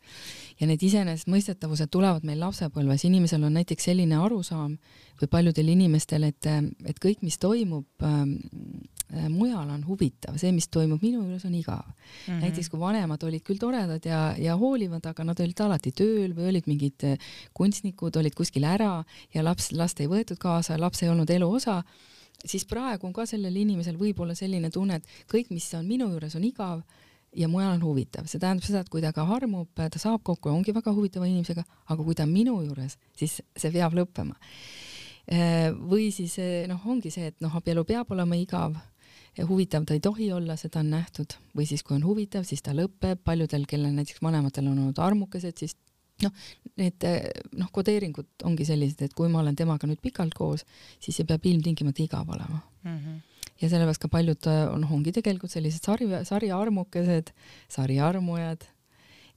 [0.60, 4.78] ja need iseenesestmõistetavused tulevad meil lapsepõlves, inimesel on näiteks selline arusaam
[5.22, 6.46] või paljudel inimestel, et,
[6.86, 8.36] et kõik, mis toimub ähm,
[9.14, 11.92] Äh, mujal on huvitav, see, mis toimub minu juures, on igav mm.
[12.26, 12.40] -hmm.
[12.42, 16.48] näiteks kui vanemad olid küll toredad ja, ja hoolivad, aga nad olid alati tööl või
[16.50, 21.08] olid mingid äh, kunstnikud, olid kuskil ära ja laps, last ei võetud kaasa, laps ei
[21.08, 21.84] olnud elu osa,
[22.44, 26.34] siis praegu on ka sellel inimesel võib-olla selline tunne, et kõik, mis on minu juures,
[26.34, 26.82] on igav
[27.36, 30.50] ja mujal on huvitav, see tähendab seda, et kui ta ka armub, ta saab kokku
[30.50, 34.34] ja ongi väga huvitava inimesega, aga kui ta on minu juures, siis see peab lõppema.
[35.26, 36.36] Või siis
[36.70, 38.76] noh, ongi see, et noh, abielu peab olema igav
[39.44, 42.72] huvitav ta ei tohi olla, seda on nähtud, või siis kui on huvitav, siis ta
[42.76, 45.76] lõpeb, paljudel, kellel näiteks vanematel on olnud armukesed, siis
[46.24, 46.32] noh,
[46.80, 47.04] need
[47.58, 50.64] noh, kodeeringud ongi sellised, et kui ma olen temaga nüüd pikalt koos,
[51.02, 52.96] siis see peab ilmtingimata igav olema mm.
[52.96, 53.18] -hmm.
[53.60, 54.48] ja sellepärast ka paljud
[54.80, 57.34] noh, ongi tegelikult sellised sari, sariarmukesed,
[57.68, 58.64] sariarmujad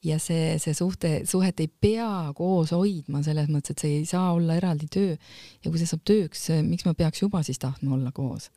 [0.03, 4.31] ja see, see suhte, suhet ei pea koos hoidma selles mõttes, et see ei saa
[4.35, 5.15] olla eraldi töö.
[5.63, 8.49] ja kui see saab tööks, miks ma peaks juba siis tahtma olla koos?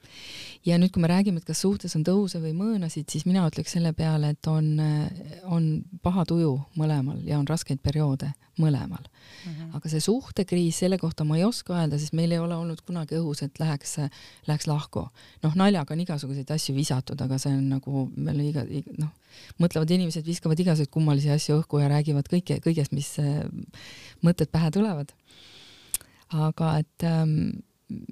[0.67, 3.75] ja nüüd, kui me räägime, et kas suhtes on tõuse või mõõnasid, siis mina ütleks
[3.75, 4.77] selle peale, et on,
[5.51, 5.73] on
[6.03, 8.33] paha tuju mõlemal ja on raskeid perioode
[8.63, 9.53] mõlemal mm.
[9.53, 9.77] -hmm.
[9.77, 13.19] aga see suhtekriis, selle kohta ma ei oska öelda, sest meil ei ole olnud kunagi
[13.19, 13.97] õhus, et läheks,
[14.47, 15.07] läheks lahku.
[15.43, 19.11] noh, naljaga on igasuguseid asju visatud, aga see on nagu meil iga, iga, noh,
[19.63, 23.17] mõtlevad inimesed viskavad igasuguseid kummalisi asju õhku ja räägivad kõike, kõigest, mis
[24.23, 25.13] mõtted pähe tulevad.
[26.33, 27.61] aga et ähm,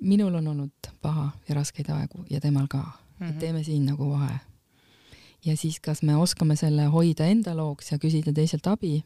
[0.00, 3.28] minul on olnud paha ja raskeid aegu ja temal ka mm, -hmm.
[3.28, 3.38] et mhm.
[3.38, 4.38] teeme siin nagu vahe.
[5.44, 9.04] ja siis, kas me oskame selle hoida enda looks ja küsida teiselt abi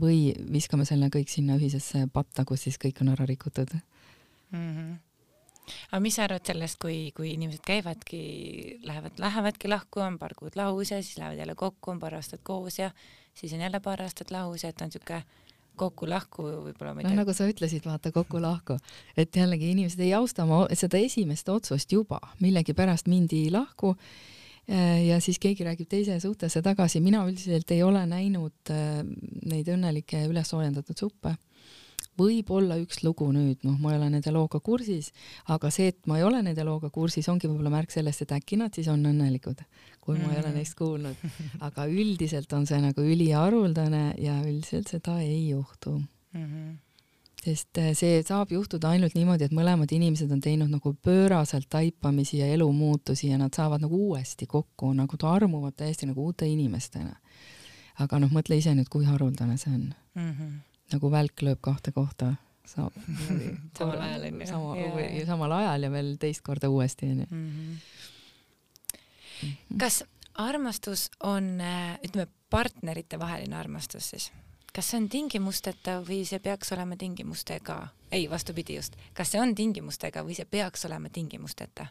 [0.00, 4.74] või viskame selle kõik sinna ühisesse patta, kus siis kõik on ära rikutud mm.
[4.74, 4.98] -hmm
[5.70, 8.20] aga mis sa arvad sellest, kui, kui inimesed käivadki,
[8.86, 12.40] lähevad, lähevadki lahku, on paar kuud lahus ja siis lähevad jälle kokku, on paar aastat
[12.42, 12.90] koos ja
[13.34, 15.22] siis on jälle paar aastat lahus ja et on siuke
[15.80, 17.14] kokku-lahku võib-olla ma ei tea.
[17.14, 18.76] no nagu sa ütlesid, vaata kokku-lahku,
[19.16, 23.94] et jällegi inimesed ei austa oma seda esimest otsust juba, millegipärast mindi lahku
[24.70, 29.00] ja siis keegi räägib teise suhtesse tagasi, mina üldiselt ei ole näinud äh,
[29.50, 31.34] neid õnnelikke üles soojendatud suppe
[32.20, 35.10] võib-olla üks lugu nüüd, noh, ma ei ole nende looga kursis,
[35.52, 38.58] aga see, et ma ei ole nende looga kursis, ongi võib-olla märk sellest, et äkki
[38.60, 39.62] nad siis on õnnelikud,
[40.00, 41.16] kui mm ma ei ole neist kuulnud.
[41.66, 45.98] aga üldiselt on see nagu üliharuldane ja üldiselt seda ei juhtu.
[46.34, 46.46] Mm.
[46.46, 46.89] -hmm
[47.44, 52.42] sest eh, see saab juhtuda ainult niimoodi, et mõlemad inimesed on teinud nagu pööraselt taipamisi
[52.42, 57.16] ja elumuutusi ja nad saavad nagu uuesti kokku, nagu armuvad täiesti nagu uute inimestena.
[58.00, 60.30] aga noh, mõtle ise nüüd, kui haruldane see on mm.
[60.32, 60.58] -hmm
[60.94, 62.34] nagu välk lööb kahte kohta
[62.68, 62.94] saab
[63.78, 64.46] samal ajal onju.
[64.48, 67.26] sama või samal ajal ja veel teist korda uuesti onju.
[67.30, 67.76] Mhm.
[69.40, 69.78] Mhm.
[69.80, 70.02] kas
[70.40, 71.54] armastus on,
[72.04, 74.30] ütleme, partnerite vaheline armastus siis?
[74.74, 77.80] Kas see on tingimusteta või see peaks olema tingimustega?
[78.12, 78.96] ei, vastupidi just.
[79.14, 81.86] kas see on tingimustega või see peaks olema tingimusteta?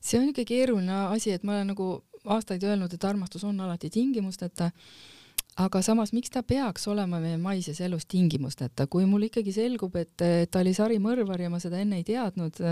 [0.00, 1.88] see on ikka keeruline asi, et ma olen nagu
[2.24, 4.70] aastaid öelnud, et armastus on alati tingimusteta
[5.60, 10.14] aga samas, miks ta peaks olema meie maises elus tingimusteta, kui mul ikkagi selgub, et
[10.50, 12.62] ta oli sarimõrvar ja ma seda enne ei teadnud,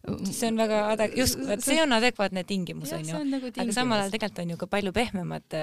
[0.00, 4.14] see on väga adek-, just, vot see on adekvaatne tingimus onju, nagu aga samal ajal
[4.14, 5.58] tegelikult on ju ka palju pehmemad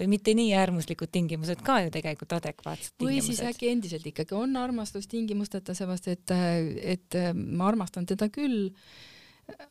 [0.00, 3.08] või mitte nii äärmuslikud tingimused ka ju tegelikult adekvaatsed tingimused.
[3.08, 6.36] või siis äkki endiselt ikkagi on armastus tingimusteta, seepärast et,
[6.94, 8.70] et ma armastan teda küll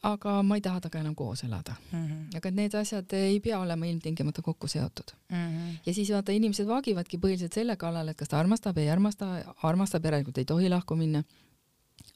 [0.05, 2.01] aga ma ei taha temaga enam koos elada mm.
[2.07, 2.37] -hmm.
[2.37, 5.37] aga need asjad ei pea olema ilmtingimata kokku seotud mm.
[5.37, 5.77] -hmm.
[5.85, 9.31] ja siis vaata, inimesed vaagivadki põhiliselt selle kallal, et kas ta armastab, ei armasta,
[9.63, 11.23] armastab järelikult ei tohi lahku minna.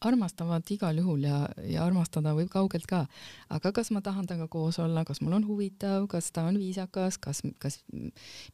[0.01, 3.05] Armastavad igal juhul ja, ja armastada võib kaugelt ka,
[3.53, 7.17] aga kas ma tahan temaga koos olla, kas mul on huvitav, kas ta on viisakas,
[7.21, 7.79] kas, kas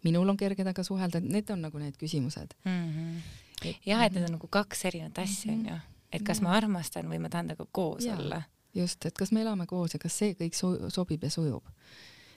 [0.05, 2.87] minul on kerge temaga suhelda, need on nagu need küsimused mm.
[2.93, 3.75] -hmm.
[3.85, 7.09] jah, et need on nagu kaks erinevat asja onju mm -hmm., et kas ma armastan
[7.09, 8.17] või ma tahan temaga koos ja.
[8.17, 11.63] olla just, et kas me elame koos ja kas see kõik so sobib ja sujub.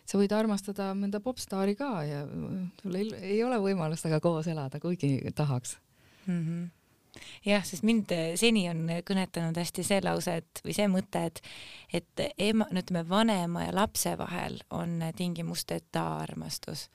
[0.07, 2.27] sa võid armastada mõnda popstaari ka ja
[2.83, 5.79] sul ei, ei ole võimalust temaga koos elada, kuigi tahaks
[6.27, 6.43] mm.
[6.43, 6.86] -hmm
[7.47, 11.43] jah, sest mind seni on kõnetanud hästi see lause, et või see mõte, et
[11.95, 16.89] et ema, no ütleme, vanema ja lapse vahel on tingimusteta armastus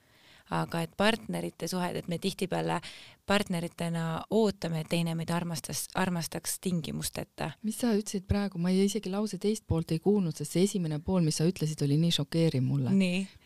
[0.51, 2.79] aga et partnerite suhed, et me tihtipeale
[3.27, 7.51] partneritena ootame, et teine meid armastas, armastaks tingimusteta.
[7.63, 10.99] mis sa ütlesid praegu, ma ei, isegi lause teist poolt ei kuulnud, sest see esimene
[10.99, 12.91] pool, mis sa ütlesid, oli nii šokeeriv mulle.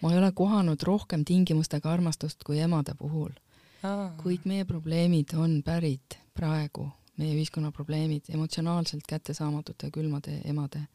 [0.01, 3.33] ma ei ole kohanud rohkem tingimustega armastust kui emade puhul.
[4.23, 10.85] kuid meie probleemid on pärit praegu, meie ühiskonna probleemid emotsionaalselt kättesaamatute külmade emade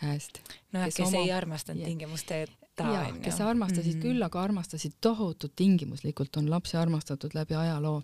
[0.00, 0.40] käest.
[0.72, 1.22] no kes, kes oma...
[1.22, 4.02] ei armastanud tingimusteta jaa, kes armastasid mm -hmm.
[4.02, 8.02] küll, aga armastasid tohutult tingimuslikult, on lapsi armastatud läbi ajaloo.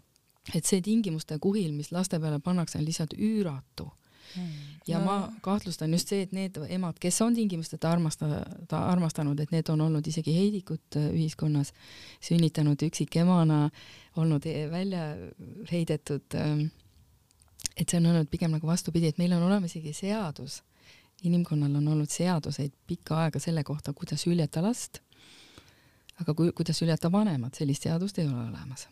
[0.54, 3.90] et see tingimuste kuhil, mis laste peale pannakse, on lihtsalt üüratu
[4.36, 4.71] mm.
[4.88, 5.04] Ja no.
[5.04, 8.42] ma kahtlustan just see, et need emad, kes on tingimusteta armastada,
[8.78, 11.72] armastanud, et need on olnud isegi heidikud äh, ühiskonnas,
[12.20, 13.68] sünnitanud üksikemana,
[14.16, 15.12] olnud e-, välja
[15.72, 16.26] heidetud.
[16.34, 16.66] Ähm,
[17.76, 20.60] et see on olnud pigem nagu vastupidi, et meil on olemas isegi seadus
[21.22, 24.98] inimkonnal on olnud seaduseid pikka aega selle kohta, kuidas hüljata last.
[26.20, 28.88] aga kui, kuidas üllata vanemad, sellist seadust ei ole olemas.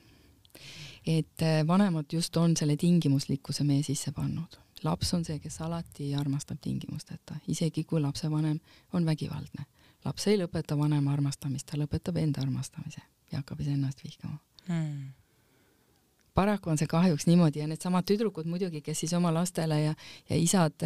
[1.06, 4.58] et äh, vanemad just on selle tingimuslikkuse meie sisse pannud.
[4.84, 8.60] Laps on see, kes alati armastab tingimusteta, isegi kui lapsevanem
[8.92, 9.64] on vägivaldne.
[10.04, 13.02] laps ei lõpeta vanema armastamist, ta lõpetab enda armastamise
[13.32, 15.20] ja hakkab iseennast vihkama hmm
[16.34, 19.94] paraku on see kahjuks niimoodi ja needsamad tüdrukud muidugi, kes siis oma lastele ja,
[20.30, 20.84] ja isad,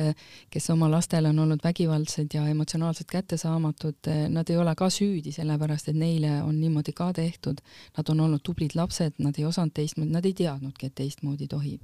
[0.51, 5.93] kes oma lastele on olnud vägivaldsed ja emotsionaalselt kättesaamatud, nad ei ole ka süüdi, sellepärast
[5.93, 7.63] et neile on niimoodi ka tehtud.
[7.97, 11.83] Nad on olnud tublid lapsed, nad ei osanud teistmoodi, nad ei teadnudki, et teistmoodi tohib.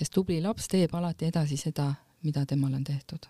[0.00, 1.92] Sest tubli laps teeb alati edasi seda,
[2.24, 3.28] mida temale on tehtud.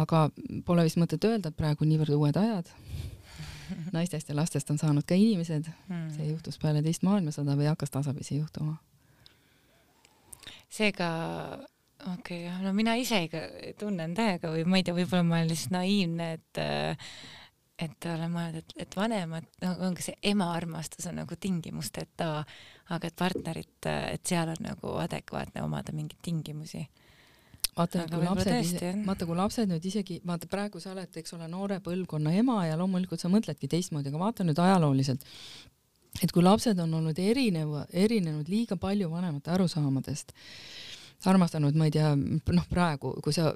[0.00, 0.28] aga
[0.64, 2.68] pole vist mõtet öelda, et praegu niivõrd uued ajad
[3.96, 6.12] naistest ja lastest on saanud ka inimesed hmm..
[6.14, 8.76] see juhtus peale teist maailmasõda või hakkas tasapisi juhtuma.
[10.68, 11.10] seega
[12.12, 13.24] okei okay,, no mina ise
[13.78, 16.64] tunnen täiega või ma ei tea, võib-olla ma olen lihtsalt naiivne, et
[17.80, 22.30] et olen mõelnud, et, et vanemad, no ongi see ema armastus on nagu tingimusteta,
[22.94, 26.84] aga et partnerit, et seal on nagu adekvaatne omada mingeid tingimusi.
[27.76, 31.46] Vaata nüüd, kui lapsed, vaata kui lapsed nüüd isegi, vaata praegu sa oled, eks ole,
[31.48, 35.24] noore põlvkonna ema ja loomulikult sa mõtledki teistmoodi, aga vaata nüüd ajalooliselt,
[36.20, 40.34] et kui lapsed on olnud erineva, erinenud liiga palju vanemate arusaamadest,
[41.30, 43.52] armastanud, ma ei tea, noh, praegu, kui sa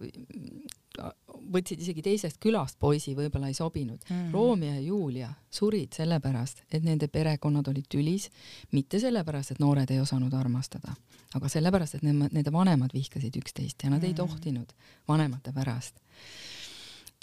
[1.52, 4.16] võtsid isegi teisest külast poisi, võib-olla ei sobinud mm.
[4.16, 4.32] -hmm.
[4.32, 8.30] Romeo ja Julia surid sellepärast, et nende perekonnad olid tülis,
[8.72, 10.94] mitte sellepärast, et noored ei osanud armastada,
[11.34, 14.04] aga sellepärast, et nende vanemad vihkasid üksteist ja nad mm.
[14.04, 14.08] -hmm.
[14.08, 14.72] ei tohtinud
[15.08, 15.94] vanemate pärast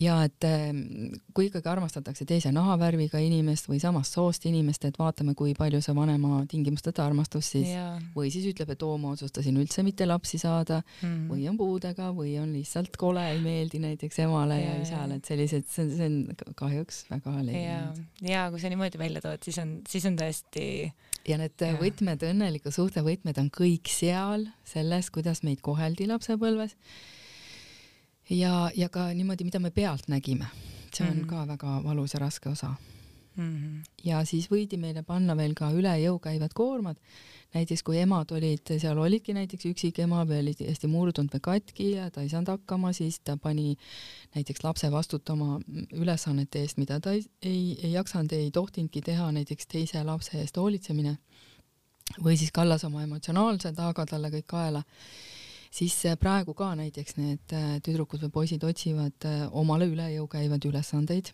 [0.02, 5.36] ja et ehm, kui ikkagi armastatakse teise nahavärviga inimest või samast soost inimest, et vaatame,
[5.38, 8.00] kui palju see vanema tingimusteta armastus siis yeah.
[8.16, 11.30] või siis ütleb, et oo, ma otsustasin üldse mitte lapsi saada mm.
[11.32, 15.30] või on puudega või on lihtsalt kole, ei meeldi näiteks emale yeah, ja isale, et
[15.30, 17.62] sellised, see on, see on kahjuks väga levinud.
[17.62, 20.68] ja, ja kui sa niimoodi välja tood, siis on, siis on tõesti
[21.30, 21.78] ja need yeah.
[21.78, 26.78] võtmed, õnneliku suhte võtmed on kõik seal selles, kuidas meid koheldi lapsepõlves
[28.32, 30.48] ja, ja ka niimoodi, mida me pealt nägime,
[30.94, 31.28] see on mm -hmm.
[31.28, 32.74] ka väga valus ja raske osa
[33.36, 33.58] mm.
[33.58, 33.84] -hmm.
[34.04, 36.98] ja siis võidi meile panna veel ka üle jõu käivad koormad,
[37.54, 42.10] näiteks kui emad olid, seal olidki näiteks üksikema või oli hästi murdunud või katki ja
[42.12, 43.78] ta ei saanud hakkama, siis ta pani
[44.36, 45.60] näiteks lapse vastutama
[45.94, 50.58] ülesannete eest, mida ta ei, ei, ei jaksanud, ei tohtinudki teha, näiteks teise lapse eest
[50.58, 51.18] hoolitsemine
[52.24, 54.84] või siis kallas oma emotsionaalse taaga talle kõik kaela
[55.72, 60.28] siis äh, praegu ka näiteks need äh, tüdrukud või poisid otsivad äh, omale üle jõu
[60.32, 61.34] käivaid ülesandeid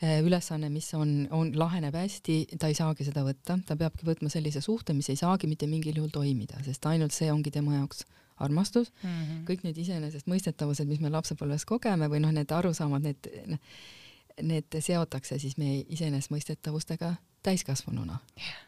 [0.00, 4.62] ülesanne, mis on, on, laheneb hästi, ta ei saagi seda võtta, ta peabki võtma sellise
[4.64, 8.06] suhte, mis ei saagi mitte mingil juhul toimida, sest ainult see ongi tema jaoks
[8.40, 9.10] armastus mm.
[9.10, 9.42] -hmm.
[9.50, 13.58] kõik need iseenesestmõistetavused, mis me lapsepõlves kogeme või noh, need arusaamad, need,
[14.40, 18.65] need seotakse siis meie iseenesestmõistetavustega täiskasvanuna yeah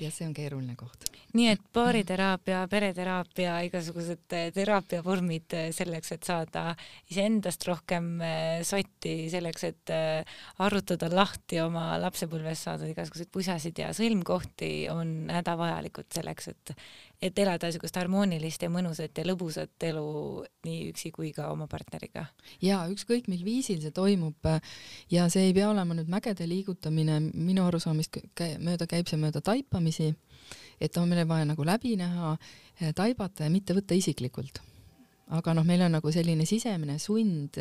[0.00, 1.08] ja see on keeruline koht.
[1.32, 6.64] nii et baariteraapia, pereteraapia, igasugused eh, teraapiavormid eh, selleks, et saada
[7.10, 9.94] iseendast rohkem eh, sotti, selleks, et
[10.64, 16.76] arvutada lahti oma lapsepõlves saadud igasuguseid pusasid ja sõlmkohti, on hädavajalikud selleks, et
[17.22, 20.06] et elada niisugust harmoonilist ja mõnusat ja lõbusat elu
[20.66, 22.26] nii üksi kui ka oma partneriga.
[22.62, 24.48] ja ükskõik mil viisil see toimub
[25.10, 28.18] ja see ei pea olema nüüd mägede liigutamine, minu arusaamist
[28.58, 30.10] mööda käib see mööda taipamisi,
[30.80, 32.34] et on meil vaja nagu läbi näha,
[32.98, 34.58] taibata ja mitte võtta isiklikult.
[35.30, 37.56] aga noh, meil on nagu selline sisemine sund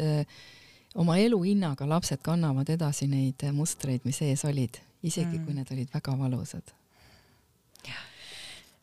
[0.96, 5.46] oma eluhinnaga lapsed kannavad edasi neid mustreid, mis ees olid, isegi mm.
[5.46, 6.74] kui need olid väga valusad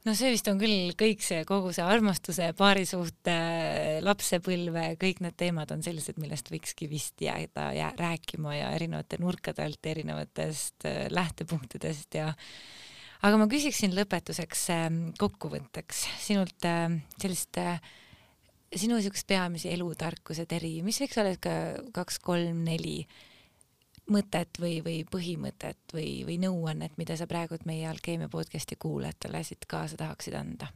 [0.07, 3.37] no see vist on küll kõik see, kogu see armastuse, paarisuhte,
[4.07, 9.65] lapsepõlve, kõik need teemad on sellised, millest võikski vist jääda jää, rääkima ja erinevate nurkade
[9.67, 12.33] alt, erinevatest äh, lähtepunktidest ja
[13.27, 14.85] aga ma küsiksin lõpetuseks äh,
[15.19, 17.59] kokkuvõtteks sinult äh, sellist
[18.69, 21.57] sinu niisugust peamisi elutarkused eri, mis võiks olla ka
[21.97, 23.01] kaks-kolm-neli
[24.13, 29.69] mõtet või, või põhimõtet või, või nõuannet, mida sa praegult meie Alkeemia podcasti kuulajatele siit
[29.69, 30.73] kaasa tahaksid anda?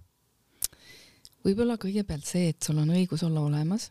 [1.43, 3.91] võib-olla kõigepealt see, et sul on õigus olla olemas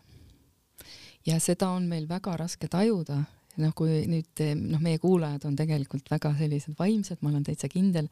[1.28, 3.18] ja seda on meil väga raske tajuda,
[3.62, 8.08] noh, kui nüüd noh, meie kuulajad on tegelikult väga sellised vaimsed, ma olen täitsa kindel,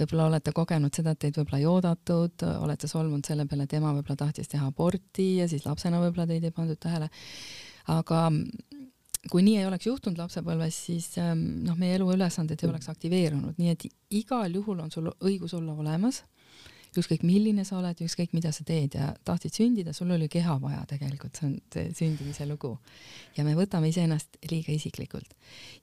[0.00, 3.94] võib-olla olete kogenud seda, et teid võib-olla ei oodatud, olete solvunud selle peale, et ema
[3.94, 7.10] võib-olla tahtis teha aborti ja siis lapsena võib-olla teid ei pandud tähele.
[7.92, 8.28] aga
[9.30, 13.74] kui nii ei oleks juhtunud lapsepõlves, siis ähm, noh, meie eluülesanded ei oleks aktiveerunud, nii
[13.74, 13.86] et
[14.18, 16.24] igal juhul on sul õigus olla olemas.
[16.92, 20.82] ükskõik milline sa oled, ükskõik mida sa teed ja tahtsid sündida, sul oli keha vaja
[20.88, 22.78] tegelikult, see on see sündimise lugu.
[23.36, 25.34] ja me võtame iseennast liiga isiklikult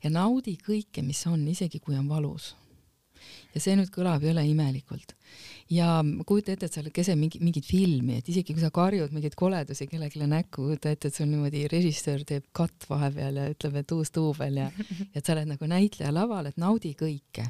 [0.04, 2.56] ja naudi kõike, mis on, isegi kui on valus
[3.54, 5.16] ja see nüüd kõlab jõle imelikult.
[5.70, 9.14] Ja kujuta ette, et sa oled keset mingi, mingit filmi, et isegi kui sa karjud
[9.14, 13.78] mingeid koledusi kellelegi näkku, kujuta ette, et sul niimoodi režissöör teeb katt vahepeal ja ütleb,
[13.82, 14.70] et uus duubel ja,
[15.14, 17.46] ja sa oled nagu näitleja laval, et naudi kõike.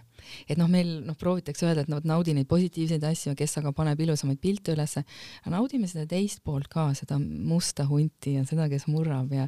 [0.52, 4.02] et noh, meil noh, proovitakse öelda, et no naudi neid positiivseid asju, kes aga paneb
[4.04, 5.06] ilusamaid pilte ülesse,
[5.46, 9.48] aga naudime seda teist poolt ka, seda musta hunti ja seda, kes murrab ja,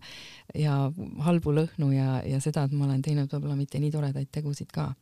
[0.56, 0.78] ja
[1.28, 4.94] halbu lõhnu ja, ja seda, et ma olen teinud võib-olla mitte nii toredaid tegusid ka.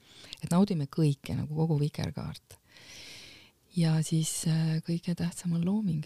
[0.42, 2.59] et naudime kõike nagu kogu vikerkaart.
[3.78, 6.05] Ja siis äh, kõige tähtsam on looming,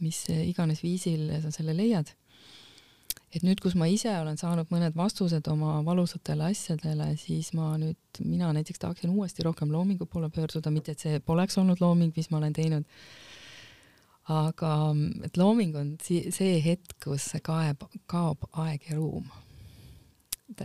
[0.00, 2.14] mis äh, iganes viisil sa selle leiad.
[3.32, 8.20] et nüüd, kus ma ise olen saanud mõned vastused oma valusatele asjadele, siis ma nüüd,
[8.20, 12.28] mina näiteks tahaksin uuesti rohkem loomingu poole pöörduda, mitte et see poleks olnud looming, mis
[12.30, 12.84] ma olen teinud
[14.30, 14.72] aga
[15.24, 19.26] et looming on see hetk, kus kaeb, kaob aeg ja ruum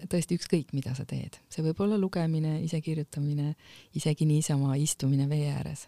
[0.09, 3.53] tõesti ükskõik, mida sa teed, see võib olla lugemine, isekirjutamine,
[3.95, 5.87] isegi niisama istumine vee ääres.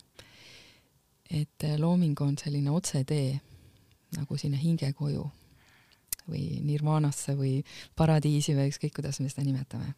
[1.29, 3.39] et äh, looming on selline otsetee
[4.17, 5.31] nagu sinna hingekoju
[6.29, 7.63] või nirvaanasse või
[7.95, 9.93] paradiisi või ükskõik, kuidas me seda nimetame.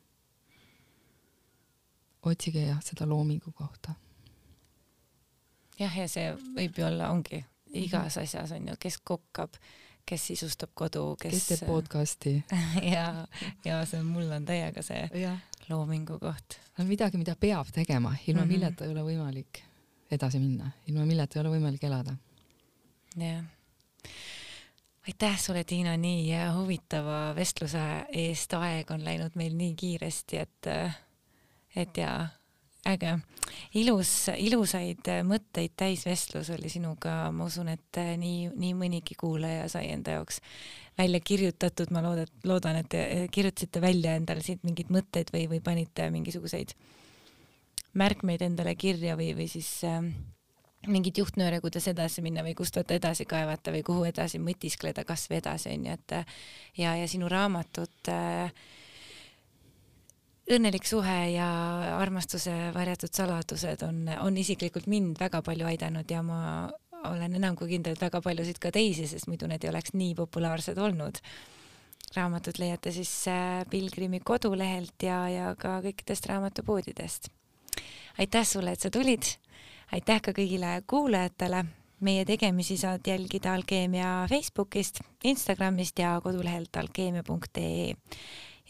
[2.21, 3.93] otsige jah, seda loomingu kohta.
[5.79, 9.55] jah, ja see võib ju olla, ongi igas asjas on ju, kes kokkab
[10.05, 12.33] kes sisustab kodu, kes kes teeb podcast'i
[12.95, 13.27] ja,
[13.65, 15.35] ja see mul on täiega see ja.
[15.69, 16.59] loomingu koht.
[16.79, 18.51] on midagi, mida peab tegema, ilma mm -hmm.
[18.53, 19.63] milleta ei ole võimalik
[20.11, 22.15] edasi minna, ilma milleta ei ole võimalik elada.
[23.15, 23.43] jah.
[25.07, 30.67] aitäh sulle, Tiina, nii huvitava vestluse eest, aeg on läinud meil nii kiiresti, et,
[31.75, 32.27] et ja
[32.89, 33.15] äge,
[33.77, 39.91] ilus, ilusaid mõtteid täis vestlus oli sinuga, ma usun, et nii, nii mõnigi kuulaja sai
[39.93, 40.41] enda jaoks
[40.97, 45.61] välja kirjutatud, ma loodan, loodan, et te kirjutasite välja endale siit mingeid mõtteid või, või
[45.63, 46.75] panite mingisuguseid
[47.97, 50.01] märkmeid endale kirja või, või siis äh,
[50.87, 55.41] mingeid juhtnööre, kuidas edasi minna või kust võtta edasi kaevata või kuhu edasi mõtiskleda, kasvõi
[55.41, 56.15] edasi onju, et
[56.77, 58.53] ja, ja sinu raamatut äh,
[60.55, 61.47] õnnelik suhe ja
[61.97, 66.41] armastuse varjatud saladused on, on isiklikult mind väga palju aidanud ja ma
[67.07, 70.13] olen enam kui kindel, et väga paljusid ka teisi, sest muidu need ei oleks nii
[70.17, 71.21] populaarsed olnud.
[72.11, 77.29] raamatut leiate siis äh, Pilgrimi kodulehelt ja, ja ka kõikidest raamatupoodidest.
[78.19, 79.23] aitäh sulle, et sa tulid.
[79.91, 81.65] aitäh ka kõigile kuulajatele.
[82.01, 87.93] meie tegemisi saad jälgida Alkeemia Facebookist, Instagramist ja kodulehelt alkeemia.ee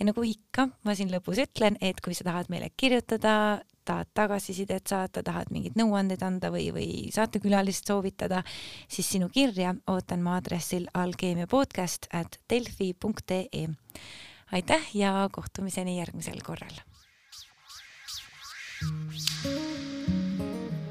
[0.01, 4.89] ja nagu ikka, ma siin lõpus ütlen, et kui sa tahad meile kirjutada, tahad tagasisidet
[4.89, 8.41] saata, tahad mingeid nõuandeid anda või, või saatekülalist soovitada,
[8.89, 13.67] siis sinu kirja ootan ma aadressil alkeemiapodcast at delfi.ee.
[14.51, 16.81] aitäh ja kohtumiseni järgmisel korral.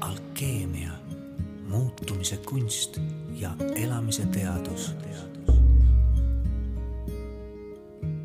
[0.01, 0.95] alkeemia,
[1.67, 2.97] muutumise kunst
[3.35, 4.93] ja elamise teadus